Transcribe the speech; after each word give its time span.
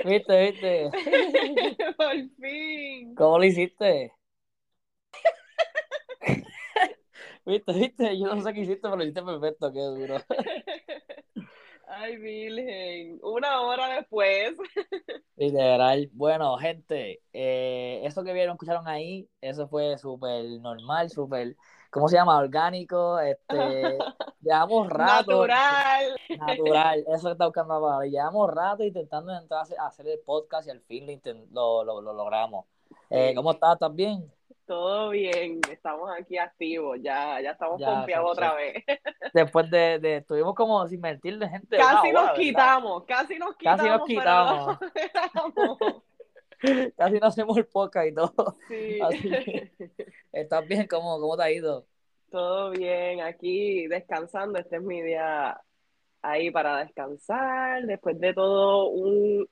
¿Viste, 0.04 0.50
viste? 0.50 0.90
Por 1.96 2.14
fin. 2.40 3.14
¿Cómo 3.14 3.38
lo 3.38 3.44
hiciste? 3.44 4.12
¿Viste, 7.44 7.72
viste? 7.74 8.18
Yo 8.18 8.34
no 8.34 8.42
sé 8.42 8.52
qué 8.52 8.60
hiciste, 8.62 8.80
pero 8.82 8.96
lo 8.96 9.04
hiciste 9.04 9.22
perfecto, 9.22 9.72
qué 9.72 9.78
duro. 9.78 10.16
Ay, 11.86 12.16
Virgen. 12.16 13.20
Una 13.22 13.60
hora 13.60 13.88
después. 13.94 14.56
Literal. 15.36 16.10
Bueno, 16.12 16.56
gente, 16.58 17.22
eh, 17.32 18.00
eso 18.02 18.24
que 18.24 18.32
vieron, 18.32 18.54
escucharon 18.54 18.88
ahí, 18.88 19.28
eso 19.40 19.68
fue 19.68 19.96
súper 19.96 20.44
normal, 20.60 21.08
súper, 21.10 21.56
¿cómo 21.96 22.08
se 22.08 22.16
llama? 22.16 22.38
Orgánico, 22.38 23.18
este, 23.18 23.98
llevamos 24.40 24.88
rato. 24.88 25.46
Natural. 25.46 26.16
Natural, 26.38 27.04
eso 27.08 27.26
que 27.28 27.32
está 27.32 27.46
buscando 27.46 27.74
la 27.74 27.80
palabra. 27.80 28.06
Llevamos 28.06 28.54
rato 28.54 28.84
intentando 28.84 29.32
entrar 29.36 29.64
a 29.78 29.86
hacer- 29.86 30.06
el 30.08 30.20
podcast 30.20 30.68
y 30.68 30.70
al 30.70 30.80
fin 30.82 31.06
lo, 31.84 32.00
logramos. 32.00 32.66
Eh, 33.10 33.32
¿Cómo 33.34 33.52
estás? 33.52 33.74
¿Estás 33.74 33.94
bien? 33.94 34.30
Todo 34.66 35.10
bien. 35.10 35.60
Estamos 35.70 36.10
aquí 36.10 36.38
activos. 36.38 36.98
Ya, 37.00 37.40
ya 37.40 37.52
estamos 37.52 37.80
Ya, 37.80 37.86
exacto. 38.02 38.26
otra 38.26 38.54
vez. 38.54 38.84
Después 39.32 39.70
de, 39.70 39.98
de, 40.00 40.16
estuvimos 40.16 40.54
como 40.54 40.86
sin 40.88 41.00
mentirle, 41.00 41.48
gente. 41.48 41.76
una 41.76 41.86
Casi 41.86 42.12
nos 42.12 42.30
quitamos. 42.32 43.04
Casi 43.04 43.38
nos 43.38 43.56
quitamos. 43.56 43.80
Casi 43.80 43.88
nos 43.88 44.04
quitamos. 44.06 44.78
no 44.78 45.76
logramos. 45.78 46.02
Casi 46.96 47.18
no 47.18 47.26
hacemos 47.26 47.56
el 47.56 47.66
podcast 47.66 48.08
y 48.08 48.14
todo. 48.14 48.56
Sí. 48.68 48.98
Así 49.02 49.30
que, 49.30 49.72
¿estás 50.32 50.66
bien? 50.66 50.86
¿Cómo, 50.86 51.20
cómo 51.20 51.36
te 51.36 51.42
ha 51.42 51.52
ido? 51.52 51.86
Todo 52.30 52.70
bien, 52.70 53.20
aquí 53.20 53.86
descansando. 53.86 54.58
Este 54.58 54.76
es 54.76 54.82
mi 54.82 55.02
día 55.02 55.60
ahí 56.22 56.50
para 56.50 56.84
descansar. 56.84 57.84
Después 57.86 58.18
de 58.18 58.34
todo 58.34 58.88
un 58.88 59.48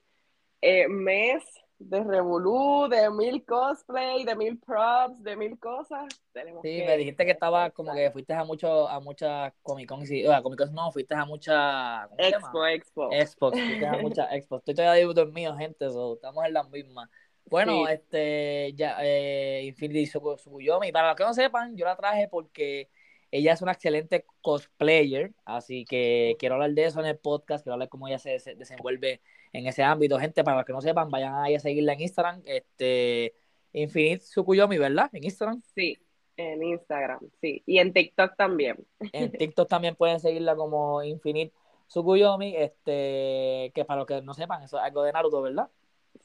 eh, 0.61 0.87
mes 0.87 1.43
de 1.77 2.03
revolú, 2.03 2.87
de 2.89 3.09
mil 3.09 3.43
cosplay, 3.45 4.23
de 4.23 4.35
mil 4.35 4.57
props, 4.59 5.21
de 5.21 5.35
mil 5.35 5.59
cosas. 5.59 6.05
Tenemos 6.31 6.61
Sí, 6.61 6.77
que 6.77 6.85
me 6.85 6.97
dijiste 6.97 7.25
que 7.25 7.31
estaba 7.31 7.69
como 7.71 7.93
que 7.93 8.09
fuiste 8.11 8.33
a 8.33 8.43
mucho, 8.43 8.87
a 8.87 8.99
muchas 8.99 9.53
Comic 9.61 9.87
Con, 9.89 10.05
sí, 10.05 10.25
a 10.25 10.41
Comic 10.41 10.59
Con 10.59 10.73
no, 10.73 10.91
fuiste 10.91 11.13
a 11.15 11.25
muchas. 11.25 12.07
Expo, 12.17 12.65
expo. 12.65 13.09
Xbox, 13.11 13.59
fuiste 13.59 13.85
a 13.87 13.97
muchas 13.97 14.29
Xbox. 14.31 14.61
Estoy 14.61 14.75
todavía 14.75 15.05
dormido, 15.07 15.55
gente, 15.57 15.89
so, 15.89 16.15
estamos 16.15 16.45
en 16.45 16.53
las 16.53 16.69
mismas. 16.69 17.09
Bueno, 17.47 17.85
Sí. 17.85 17.91
este, 17.93 18.73
ya, 18.73 18.97
eh, 19.01 19.63
Infinity 19.65 20.05
Tsuku- 20.05 20.37
Tsukuyomi, 20.37 20.91
para 20.91 21.09
los 21.09 21.17
que 21.17 21.23
no 21.25 21.33
sepan, 21.33 21.75
yo 21.77 21.85
la 21.85 21.95
traje 21.95 22.27
porque 22.27 22.89
ella 23.29 23.53
es 23.53 23.61
una 23.61 23.73
excelente 23.73 24.25
cosplayer, 24.41 25.33
así 25.43 25.85
que 25.85 26.37
quiero 26.39 26.55
hablar 26.55 26.71
de 26.71 26.85
eso 26.85 26.99
en 27.01 27.05
el 27.07 27.17
podcast, 27.19 27.63
quiero 27.63 27.73
hablar 27.73 27.89
cómo 27.89 28.07
ella 28.07 28.17
se, 28.17 28.39
se 28.39 28.55
desenvuelve 28.55 29.21
en 29.57 29.67
ese 29.67 29.83
ámbito. 29.83 30.19
Gente, 30.19 30.43
para 30.43 30.57
los 30.57 30.65
que 30.65 30.73
no 30.73 30.81
sepan, 30.81 31.09
vayan 31.09 31.35
ahí 31.35 31.55
a 31.55 31.59
seguirla 31.59 31.93
en 31.93 32.01
Instagram, 32.01 32.41
este, 32.45 33.33
Infinite 33.73 34.19
Tsukuyomi, 34.19 34.77
¿verdad? 34.77 35.09
En 35.13 35.23
Instagram. 35.23 35.61
Sí, 35.73 35.97
en 36.37 36.63
Instagram, 36.63 37.19
sí. 37.41 37.63
Y 37.65 37.79
en 37.79 37.93
TikTok 37.93 38.35
también. 38.35 38.77
En 39.11 39.31
TikTok 39.37 39.67
también 39.69 39.95
pueden 39.95 40.19
seguirla 40.19 40.55
como 40.55 41.03
Infinite 41.03 41.53
Tsukuyomi, 41.87 42.55
este, 42.55 43.71
que 43.73 43.85
para 43.85 43.99
los 43.99 44.07
que 44.07 44.21
no 44.21 44.33
sepan, 44.33 44.63
eso 44.63 44.77
es 44.77 44.83
algo 44.83 45.03
de 45.03 45.13
Naruto, 45.13 45.41
¿verdad? 45.41 45.69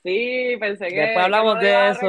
Sí, 0.03 0.57
pensé 0.59 0.89
que, 0.89 1.01
Después 1.01 1.25
hablamos 1.25 1.59
que 1.59 1.73
no 1.73 1.79
de 1.83 1.91
eso. 1.91 2.01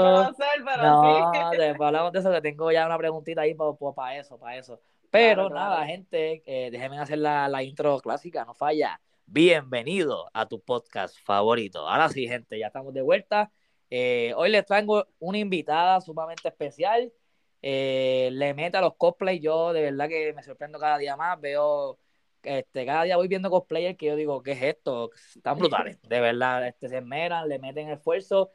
pero 0.66 0.84
No, 0.84 1.32
sí. 1.52 1.58
después 1.58 1.88
hablamos 1.88 2.12
de 2.14 2.20
eso, 2.20 2.32
que 2.32 2.42
tengo 2.42 2.72
ya 2.72 2.86
una 2.86 2.98
preguntita 2.98 3.42
ahí 3.42 3.54
para 3.54 4.18
eso, 4.18 4.38
para 4.38 4.56
eso. 4.58 4.80
Pero 5.10 5.50
Claro, 5.50 5.50
nada, 5.50 5.76
claro. 5.78 5.92
gente, 5.92 6.44
eh, 6.46 6.72
déjenme 6.72 7.00
hacer 7.00 7.18
la, 7.18 7.50
la 7.50 7.64
intro 7.64 8.00
clásica, 8.00 8.46
no 8.46 8.54
falla. 8.54 9.02
Bienvenido 9.34 10.30
a 10.34 10.46
tu 10.46 10.60
podcast 10.60 11.18
favorito. 11.24 11.88
Ahora 11.88 12.10
sí, 12.10 12.28
gente, 12.28 12.60
ya 12.60 12.68
estamos 12.68 12.94
de 12.94 13.02
vuelta. 13.02 13.50
Eh, 13.90 14.34
hoy 14.36 14.50
les 14.50 14.66
traigo 14.66 15.08
una 15.20 15.38
invitada 15.38 16.02
sumamente 16.02 16.50
especial. 16.50 17.14
Eh, 17.62 18.28
le 18.34 18.54
mete 18.54 18.76
a 18.76 18.82
los 18.82 18.98
cosplays. 18.98 19.42
Yo 19.42 19.72
de 19.72 19.84
verdad 19.84 20.10
que 20.10 20.34
me 20.34 20.44
sorprendo 20.44 20.80
cada 20.80 20.98
día 20.98 21.16
más. 21.16 21.40
Veo, 21.40 21.98
este, 22.44 22.86
cada 22.86 23.04
día 23.04 23.16
voy 23.16 23.30
viendo 23.30 23.50
cosplayers 23.50 23.98
que 23.98 24.08
yo 24.08 24.18
digo, 24.18 24.44
¿qué 24.44 24.52
es 24.52 24.64
esto? 24.64 25.12
Están 25.34 25.58
brutales. 25.58 26.02
De 26.02 26.20
verdad, 26.20 26.68
este, 26.68 26.90
se 26.90 26.98
esmeran, 26.98 27.48
le 27.48 27.58
meten 27.58 27.88
esfuerzo. 27.88 28.52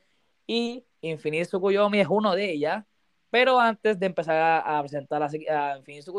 Y 0.47 0.85
Infinite 1.01 1.47
Tsukuyomi 1.47 2.01
es 2.01 2.09
uno 2.11 2.35
de 2.35 2.51
ellas. 2.51 2.85
Pero 3.31 3.59
antes 3.59 3.99
de 3.99 4.05
empezar 4.05 4.63
a, 4.63 4.79
presentar 4.83 5.23
a, 5.23 5.27
a 5.29 5.79
Infinite 5.79 6.11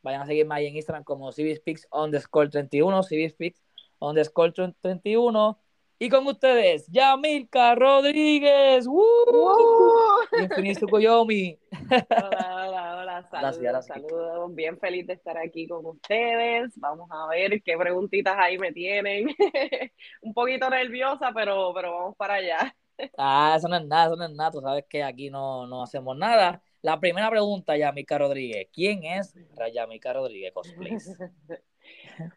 vayan 0.00 0.22
a 0.22 0.26
seguirme 0.26 0.54
ahí 0.54 0.66
en 0.66 0.76
Instagram 0.76 1.02
como 1.02 1.32
CBSpeaks 1.32 1.88
underscore 1.90 2.48
31, 2.48 3.02
CBSpeaks 3.02 3.60
underscore 4.00 4.52
31. 4.52 5.58
Y 6.02 6.08
con 6.08 6.26
ustedes, 6.26 6.86
Yamilka 6.88 7.74
Rodríguez. 7.74 8.86
¡Woo! 8.86 9.02
Uh. 9.30 10.42
Infinite 10.42 10.76
Tsukuyomi. 10.76 11.58
Hola, 11.90 12.66
hola, 12.66 12.96
hola, 12.96 13.22
saludos, 13.30 13.86
saludos, 13.86 14.54
bien 14.54 14.78
feliz 14.78 15.06
de 15.06 15.12
estar 15.12 15.36
aquí 15.36 15.68
con 15.68 15.84
ustedes. 15.84 16.72
Vamos 16.76 17.06
a 17.10 17.26
ver 17.28 17.62
qué 17.62 17.76
preguntitas 17.76 18.34
ahí 18.38 18.56
me 18.56 18.72
tienen. 18.72 19.28
Un 20.22 20.32
poquito 20.32 20.70
nerviosa, 20.70 21.32
pero, 21.34 21.70
pero 21.74 21.92
vamos 21.92 22.16
para 22.16 22.34
allá. 22.34 22.74
Ah, 23.18 23.54
eso 23.58 23.68
no 23.68 23.76
es 23.76 23.84
nada, 23.84 24.06
eso 24.06 24.16
no 24.16 24.24
es 24.24 24.32
nada. 24.32 24.50
Tú 24.50 24.60
sabes 24.62 24.86
que 24.88 25.02
aquí 25.02 25.28
no, 25.28 25.66
no 25.66 25.82
hacemos 25.82 26.16
nada. 26.16 26.62
La 26.80 26.98
primera 26.98 27.28
pregunta, 27.28 27.76
Yamilka 27.76 28.16
Rodríguez. 28.16 28.68
¿Quién 28.72 29.04
es 29.04 29.34
Yamilka 29.74 30.14
Rodríguez 30.14 30.52
Cosplays? 30.52 31.14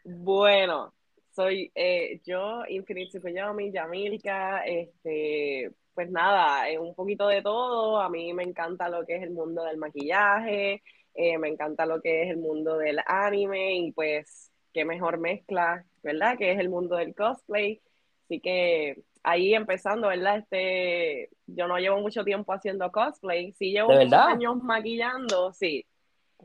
Bueno, 0.04 0.92
soy 1.34 1.70
eh, 1.74 2.20
yo, 2.24 2.62
Infinite 2.68 3.10
Tsukuyomi, 3.10 3.72
Yamilka, 3.72 4.64
este, 4.64 5.72
pues 5.94 6.10
nada, 6.10 6.68
eh, 6.68 6.78
un 6.78 6.94
poquito 6.94 7.26
de 7.28 7.42
todo. 7.42 8.00
A 8.00 8.08
mí 8.08 8.32
me 8.32 8.44
encanta 8.44 8.88
lo 8.88 9.04
que 9.04 9.16
es 9.16 9.22
el 9.22 9.30
mundo 9.30 9.64
del 9.64 9.76
maquillaje, 9.76 10.82
eh, 11.14 11.38
me 11.38 11.48
encanta 11.48 11.86
lo 11.86 12.00
que 12.00 12.22
es 12.22 12.30
el 12.30 12.38
mundo 12.38 12.78
del 12.78 13.00
anime 13.06 13.74
y 13.76 13.92
pues 13.92 14.52
qué 14.72 14.84
mejor 14.84 15.18
mezcla, 15.18 15.84
¿verdad? 16.02 16.36
Que 16.38 16.52
es 16.52 16.58
el 16.58 16.68
mundo 16.68 16.96
del 16.96 17.14
cosplay. 17.14 17.80
Así 18.24 18.40
que 18.40 19.02
ahí 19.22 19.54
empezando, 19.54 20.08
¿verdad? 20.08 20.38
Este, 20.38 21.30
yo 21.46 21.68
no 21.68 21.78
llevo 21.78 22.00
mucho 22.00 22.24
tiempo 22.24 22.52
haciendo 22.52 22.90
cosplay, 22.90 23.52
sí 23.52 23.72
llevo 23.72 23.92
años 23.92 24.62
maquillando, 24.62 25.52
sí. 25.52 25.84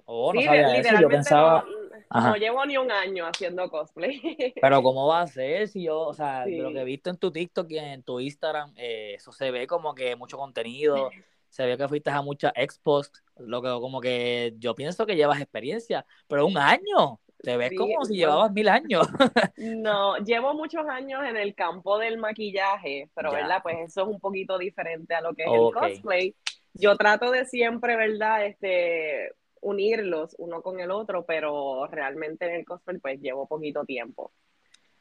Oh, 0.06 0.34
no 0.34 0.40
Sí, 0.40 0.46
sabía 0.46 0.76
eso. 0.78 1.02
Yo 1.02 1.10
pensaba. 1.10 1.64
no, 1.68 1.79
Ajá. 2.10 2.30
no 2.30 2.36
llevo 2.38 2.66
ni 2.66 2.78
un 2.78 2.92
año 2.92 3.26
haciendo 3.26 3.70
cosplay. 3.70 4.22
Pero 4.62 4.82
¿cómo 4.84 5.08
va 5.08 5.22
a 5.22 5.28
ser 5.28 5.68
si 5.68 5.84
yo, 5.84 6.00
o 6.02 6.14
sea, 6.14 6.46
de 6.46 6.58
lo 6.58 6.72
que 6.72 6.82
he 6.82 6.86
visto 6.86 7.10
en 7.10 7.18
tu 7.18 7.32
TikTok 7.32 7.70
y 7.72 7.78
en 7.80 8.04
tu 8.04 8.20
Instagram, 8.20 8.74
eh, 8.78 9.14
eso 9.16 9.32
se 9.32 9.52
ve 9.52 9.68
como 9.68 9.94
que 9.96 10.16
mucho 10.16 10.38
contenido, 10.38 11.10
se 11.50 11.66
ve 11.66 11.78
que 11.78 11.88
fuiste 11.88 12.10
a 12.12 12.22
muchas 12.22 12.52
expos, 12.56 13.12
lo 13.38 13.62
que 13.62 13.70
como 13.70 14.00
que 14.02 14.54
yo 14.58 14.76
pienso 14.76 15.06
que 15.06 15.16
llevas 15.16 15.42
experiencia, 15.42 16.06
pero 16.28 16.46
un 16.46 16.58
año, 16.58 17.20
te 17.42 17.56
ves 17.58 17.70
Sí, 17.70 17.76
como 17.76 17.88
si 18.06 18.14
bueno. 18.14 18.14
llevabas 18.14 18.52
mil 18.52 18.68
años. 18.70 19.08
No, 19.58 20.18
llevo 20.18 20.54
muchos 20.54 20.86
años 20.88 21.22
en 21.26 21.38
el 21.38 21.56
campo 21.56 21.98
del 21.98 22.18
maquillaje, 22.18 23.10
pero 23.16 23.32
Ya. 23.32 23.40
verdad, 23.40 23.60
pues 23.64 23.78
eso 23.80 24.02
es 24.04 24.08
un 24.08 24.20
poquito 24.20 24.58
diferente 24.58 25.16
a 25.16 25.22
lo 25.22 25.34
que 25.34 25.44
es 25.44 25.50
el 25.52 25.72
cosplay. 25.74 26.36
Yo 26.74 26.96
trato 26.98 27.32
de 27.32 27.46
siempre, 27.46 27.96
¿verdad? 27.98 28.46
Este, 28.46 29.32
unirlos 29.62 30.36
uno 30.40 30.62
con 30.62 30.80
el 30.80 30.92
otro, 30.92 31.26
pero 31.26 31.88
realmente 31.88 32.46
en 32.48 32.56
el 32.56 32.66
cosplay 32.66 33.00
pues 33.00 33.22
llevo 33.22 33.48
poquito 33.48 33.86
tiempo. 33.86 34.32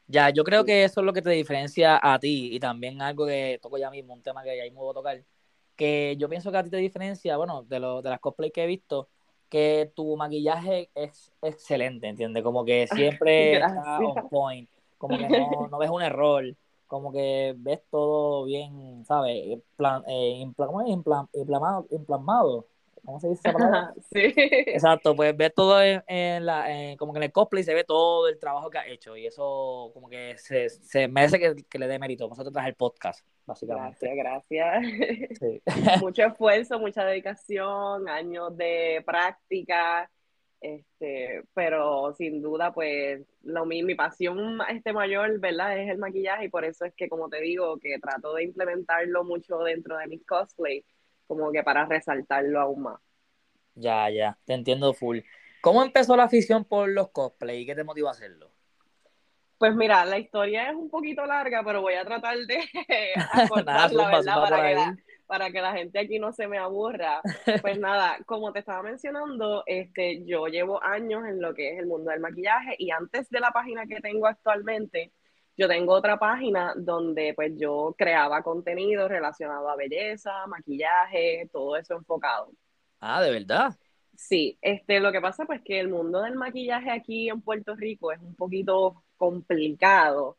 Ya, 0.07 0.31
yo 0.31 0.43
creo 0.43 0.65
que 0.65 0.83
eso 0.83 1.01
es 1.01 1.05
lo 1.05 1.13
que 1.13 1.21
te 1.21 1.29
diferencia 1.29 1.99
a 2.01 2.17
ti 2.19 2.49
y 2.55 2.59
también 2.59 3.01
algo 3.01 3.27
que 3.27 3.59
toco 3.61 3.77
ya 3.77 3.91
mismo, 3.91 4.13
un 4.13 4.23
tema 4.23 4.43
que 4.43 4.57
ya 4.57 4.63
mismo 4.63 4.81
voy 4.81 4.91
a 4.91 4.93
tocar, 4.95 5.23
que 5.75 6.15
yo 6.17 6.27
pienso 6.29 6.51
que 6.51 6.57
a 6.57 6.63
ti 6.63 6.69
te 6.71 6.77
diferencia, 6.77 7.37
bueno, 7.37 7.63
de, 7.63 7.79
lo, 7.79 8.01
de 8.01 8.09
las 8.09 8.19
cosplays 8.19 8.51
que 8.51 8.63
he 8.63 8.67
visto, 8.67 9.07
que 9.49 9.91
tu 9.95 10.17
maquillaje 10.17 10.89
es 10.95 11.31
excelente, 11.43 12.07
¿entiendes? 12.07 12.43
Como 12.43 12.65
que 12.65 12.87
siempre 12.87 13.59
está 13.59 14.01
on 14.03 14.23
point, 14.23 14.67
como 14.97 15.17
que 15.19 15.29
no, 15.29 15.67
no 15.67 15.77
ves 15.77 15.89
un 15.91 16.01
error, 16.01 16.43
como 16.87 17.11
que 17.13 17.53
ves 17.57 17.81
todo 17.91 18.45
bien, 18.45 19.05
¿sabes? 19.05 19.59
Plan, 19.75 20.03
eh, 20.07 20.43
¿cómo 20.57 20.81
es? 20.81 20.87
Impla- 20.87 21.29
implamado, 21.33 21.85
implasmado. 21.91 22.65
¿Cómo 23.09 23.19
se 23.19 23.29
dice 23.29 23.41
esa 23.41 23.53
palabra? 23.53 23.91
Sí. 24.11 24.33
Exacto, 24.37 25.15
pues 25.15 25.35
ves 25.35 25.51
todo 25.55 25.81
en, 25.81 26.03
en 26.05 26.45
la, 26.45 26.71
en- 26.71 26.95
como 26.95 27.11
que 27.11 27.17
en 27.17 27.23
el 27.23 27.31
cosplay 27.31 27.63
se 27.63 27.73
ve 27.73 27.83
todo 27.83 28.27
el 28.27 28.37
trabajo 28.37 28.69
que 28.69 28.77
has 28.77 28.87
hecho 28.87 29.17
y 29.17 29.25
eso 29.25 29.89
como 29.95 30.07
que 30.07 30.37
se, 30.37 30.69
se 30.69 31.07
merece 31.07 31.39
que, 31.39 31.55
que 31.67 31.79
le 31.79 31.87
dé 31.87 31.97
mérito. 31.97 32.29
Por 32.29 32.35
eso 32.35 32.43
te 32.45 32.51
traje 32.51 32.69
el 32.69 32.75
podcast, 32.75 33.25
básicamente. 33.47 34.13
Gracias, 34.15 34.45
gracias. 34.51 35.39
Sí. 35.39 35.61
mucho 36.01 36.23
esfuerzo, 36.23 36.77
mucha 36.77 37.03
dedicación, 37.03 38.07
años 38.07 38.55
de 38.55 39.01
práctica, 39.03 40.07
este, 40.61 41.41
pero 41.55 42.13
sin 42.13 42.43
duda, 42.43 42.71
pues, 42.71 43.25
lo 43.41 43.65
mi, 43.65 43.81
mi 43.81 43.95
pasión 43.95 44.59
este 44.69 44.93
mayor, 44.93 45.39
¿verdad? 45.39 45.79
Es 45.79 45.89
el 45.89 45.97
maquillaje 45.97 46.45
y 46.45 46.49
por 46.49 46.63
eso 46.63 46.85
es 46.85 46.93
que, 46.93 47.09
como 47.09 47.27
te 47.27 47.41
digo, 47.41 47.79
que 47.79 47.97
trato 47.97 48.35
de 48.35 48.43
implementarlo 48.43 49.23
mucho 49.23 49.57
dentro 49.59 49.97
de 49.97 50.05
mis 50.05 50.23
cosplay, 50.27 50.85
como 51.29 51.51
que 51.51 51.61
para 51.61 51.85
resaltarlo 51.85 52.59
aún 52.59 52.81
más. 52.81 52.99
Ya, 53.75 54.09
ya, 54.09 54.35
te 54.45 54.53
entiendo 54.53 54.93
full. 54.93 55.19
¿Cómo 55.61 55.83
empezó 55.83 56.17
la 56.17 56.23
afición 56.23 56.65
por 56.65 56.89
los 56.89 57.11
cosplay 57.11 57.61
y 57.61 57.65
qué 57.67 57.75
te 57.75 57.83
motivó 57.83 58.07
a 58.07 58.11
hacerlo? 58.11 58.49
Pues 59.59 59.75
mira, 59.75 60.03
la 60.05 60.17
historia 60.17 60.69
es 60.69 60.75
un 60.75 60.89
poquito 60.89 61.23
larga, 61.25 61.61
pero 61.63 61.81
voy 61.81 61.93
a 61.93 62.03
tratar 62.03 62.35
de 62.35 62.57
acortarla, 63.31 64.07
¿verdad? 64.09 64.41
Para 64.41 64.67
que, 64.67 64.73
la, 64.73 64.97
para 65.27 65.51
que 65.51 65.61
la 65.61 65.73
gente 65.73 65.99
aquí 65.99 66.17
no 66.17 66.31
se 66.33 66.47
me 66.47 66.57
aburra. 66.57 67.21
Pues 67.61 67.77
nada, 67.79 68.17
como 68.25 68.51
te 68.51 68.59
estaba 68.59 68.81
mencionando, 68.81 69.63
este, 69.67 70.25
yo 70.25 70.47
llevo 70.47 70.81
años 70.81 71.27
en 71.27 71.41
lo 71.41 71.53
que 71.53 71.73
es 71.73 71.79
el 71.79 71.85
mundo 71.85 72.09
del 72.09 72.21
maquillaje 72.21 72.75
y 72.79 72.89
antes 72.89 73.29
de 73.29 73.39
la 73.39 73.51
página 73.51 73.85
que 73.85 74.01
tengo 74.01 74.25
actualmente, 74.25 75.13
yo 75.59 75.67
tengo 75.67 75.93
otra 75.93 76.17
página 76.17 76.73
donde 76.77 77.33
pues 77.35 77.51
yo 77.57 77.93
creaba 77.97 78.41
contenido 78.41 79.09
relacionado 79.09 79.69
a 79.69 79.75
belleza, 79.75 80.47
maquillaje, 80.47 81.49
todo 81.51 81.75
eso 81.75 81.95
enfocado. 81.95 82.53
Ah, 83.01 83.21
¿de 83.21 83.29
verdad? 83.29 83.75
Sí, 84.15 84.57
este, 84.61 85.01
lo 85.01 85.11
que 85.11 85.19
pasa 85.19 85.45
pues 85.45 85.61
que 85.61 85.81
el 85.81 85.89
mundo 85.89 86.21
del 86.21 86.35
maquillaje 86.35 86.89
aquí 86.89 87.27
en 87.27 87.41
Puerto 87.41 87.75
Rico 87.75 88.13
es 88.13 88.21
un 88.21 88.35
poquito 88.35 89.03
complicado. 89.17 90.37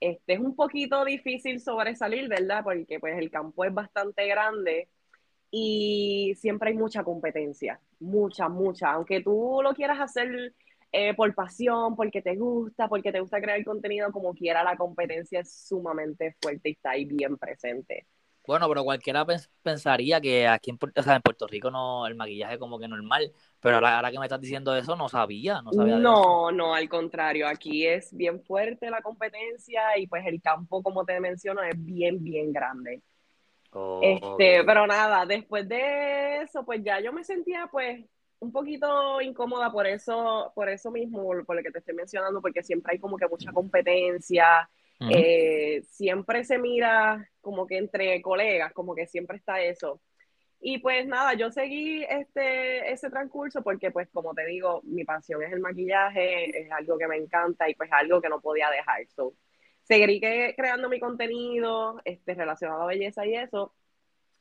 Este 0.00 0.32
es 0.32 0.40
un 0.40 0.56
poquito 0.56 1.04
difícil 1.04 1.60
sobresalir, 1.60 2.28
¿verdad? 2.28 2.64
Porque 2.64 2.98
pues 2.98 3.16
el 3.18 3.30
campo 3.30 3.64
es 3.64 3.72
bastante 3.72 4.26
grande 4.26 4.88
y 5.48 6.34
siempre 6.38 6.70
hay 6.70 6.76
mucha 6.76 7.04
competencia, 7.04 7.80
mucha, 8.00 8.48
mucha. 8.48 8.90
Aunque 8.90 9.20
tú 9.22 9.60
lo 9.62 9.74
quieras 9.74 10.00
hacer 10.00 10.54
eh, 10.92 11.14
por 11.14 11.34
pasión, 11.34 11.96
porque 11.96 12.22
te 12.22 12.36
gusta, 12.36 12.88
porque 12.88 13.12
te 13.12 13.20
gusta 13.20 13.40
crear 13.40 13.62
contenido, 13.64 14.10
como 14.12 14.34
quiera, 14.34 14.64
la 14.64 14.76
competencia 14.76 15.40
es 15.40 15.52
sumamente 15.52 16.36
fuerte 16.40 16.70
y 16.70 16.72
está 16.72 16.90
ahí 16.90 17.04
bien 17.04 17.36
presente. 17.36 18.06
Bueno, 18.46 18.68
pero 18.68 18.84
cualquiera 18.84 19.26
pensaría 19.62 20.20
que 20.20 20.46
aquí 20.46 20.70
en, 20.70 20.78
o 20.96 21.02
sea, 21.02 21.16
en 21.16 21.22
Puerto 21.22 21.48
Rico 21.48 21.70
no 21.70 22.06
el 22.06 22.14
maquillaje 22.14 22.58
como 22.58 22.78
que 22.78 22.86
normal, 22.86 23.32
pero 23.60 23.84
ahora, 23.84 24.10
que 24.10 24.18
me 24.18 24.26
estás 24.26 24.40
diciendo 24.40 24.76
eso 24.76 24.94
no 24.94 25.08
sabía, 25.08 25.60
no 25.62 25.72
sabía. 25.72 25.96
No, 25.96 26.52
no, 26.52 26.74
al 26.74 26.88
contrario, 26.88 27.48
aquí 27.48 27.86
es 27.86 28.16
bien 28.16 28.40
fuerte 28.40 28.88
la 28.88 29.02
competencia 29.02 29.98
y 29.98 30.06
pues 30.06 30.24
el 30.26 30.40
campo, 30.40 30.82
como 30.82 31.04
te 31.04 31.18
menciono, 31.18 31.62
es 31.62 31.74
bien, 31.76 32.22
bien 32.22 32.52
grande. 32.52 33.02
Oh, 33.72 34.00
este, 34.00 34.62
pero 34.64 34.86
nada, 34.86 35.26
después 35.26 35.68
de 35.68 36.42
eso, 36.42 36.64
pues 36.64 36.82
ya 36.84 37.00
yo 37.00 37.12
me 37.12 37.24
sentía 37.24 37.68
pues 37.70 38.04
un 38.38 38.52
poquito 38.52 39.20
incómoda 39.20 39.70
por 39.70 39.86
eso, 39.86 40.52
por 40.54 40.68
eso 40.68 40.90
mismo, 40.90 41.22
por 41.44 41.56
lo 41.56 41.62
que 41.62 41.70
te 41.70 41.78
estoy 41.78 41.94
mencionando, 41.94 42.40
porque 42.40 42.62
siempre 42.62 42.94
hay 42.94 42.98
como 42.98 43.16
que 43.16 43.28
mucha 43.28 43.52
competencia, 43.52 44.68
eh, 45.10 45.82
siempre 45.90 46.44
se 46.44 46.58
mira 46.58 47.30
como 47.40 47.66
que 47.66 47.78
entre 47.78 48.20
colegas, 48.22 48.72
como 48.72 48.94
que 48.94 49.06
siempre 49.06 49.38
está 49.38 49.60
eso. 49.60 50.00
Y 50.60 50.78
pues 50.78 51.06
nada, 51.06 51.34
yo 51.34 51.50
seguí 51.50 52.02
este, 52.04 52.90
ese 52.90 53.10
transcurso 53.10 53.62
porque 53.62 53.90
pues 53.90 54.08
como 54.10 54.34
te 54.34 54.46
digo, 54.46 54.80
mi 54.84 55.04
pasión 55.04 55.42
es 55.42 55.52
el 55.52 55.60
maquillaje, 55.60 56.62
es 56.62 56.70
algo 56.72 56.98
que 56.98 57.08
me 57.08 57.16
encanta 57.16 57.68
y 57.68 57.74
pues 57.74 57.90
algo 57.92 58.20
que 58.20 58.28
no 58.28 58.40
podía 58.40 58.70
dejar. 58.70 59.06
So, 59.14 59.34
seguí 59.82 60.20
creando 60.20 60.88
mi 60.88 60.98
contenido 60.98 62.00
este, 62.04 62.34
relacionado 62.34 62.82
a 62.82 62.86
belleza 62.86 63.26
y 63.26 63.34
eso. 63.36 63.74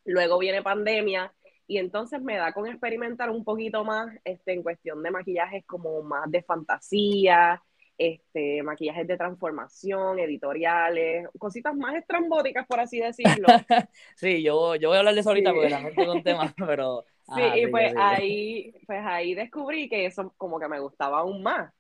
Luego 0.06 0.40
viene 0.40 0.64
pandemia 0.64 1.34
y 1.68 1.78
entonces 1.78 2.22
me 2.22 2.38
da 2.38 2.54
con 2.54 2.68
experimentar 2.68 3.30
un 3.30 3.44
poquito 3.44 3.84
más 3.84 4.16
este, 4.24 4.54
en 4.54 4.64
cuestión 4.64 5.02
de 5.02 5.12
maquillajes 5.12 5.66
como 5.66 6.02
más 6.04 6.30
de 6.30 6.44
fantasía, 6.44 7.62
este, 7.98 8.62
maquillajes 8.62 9.08
de 9.08 9.18
transformación, 9.18 10.20
editoriales, 10.20 11.28
cositas 11.40 11.76
más 11.76 11.96
estrambóticas, 11.96 12.68
por 12.68 12.80
así 12.80 13.00
decirlo. 13.00 13.48
sí, 14.16 14.44
yo, 14.44 14.76
yo 14.76 14.90
voy 14.90 14.98
a 14.98 15.00
hablar 15.00 15.16
de 15.16 15.22
eso 15.22 15.30
ahorita 15.30 15.54
porque 15.54 15.70
también 15.70 15.96
tengo 15.96 16.14
un 16.14 16.24
tema, 16.24 16.54
pero... 16.68 17.04
Sí, 17.36 17.42
y 17.56 17.68
pues 17.68 17.92
ahí, 17.98 18.76
pues 18.86 19.04
ahí 19.04 19.34
descubrí 19.34 19.90
que 19.90 20.06
eso 20.06 20.32
como 20.38 20.60
que 20.60 20.68
me 20.68 20.80
gustaba 20.80 21.20
aún 21.20 21.42
más. 21.42 21.74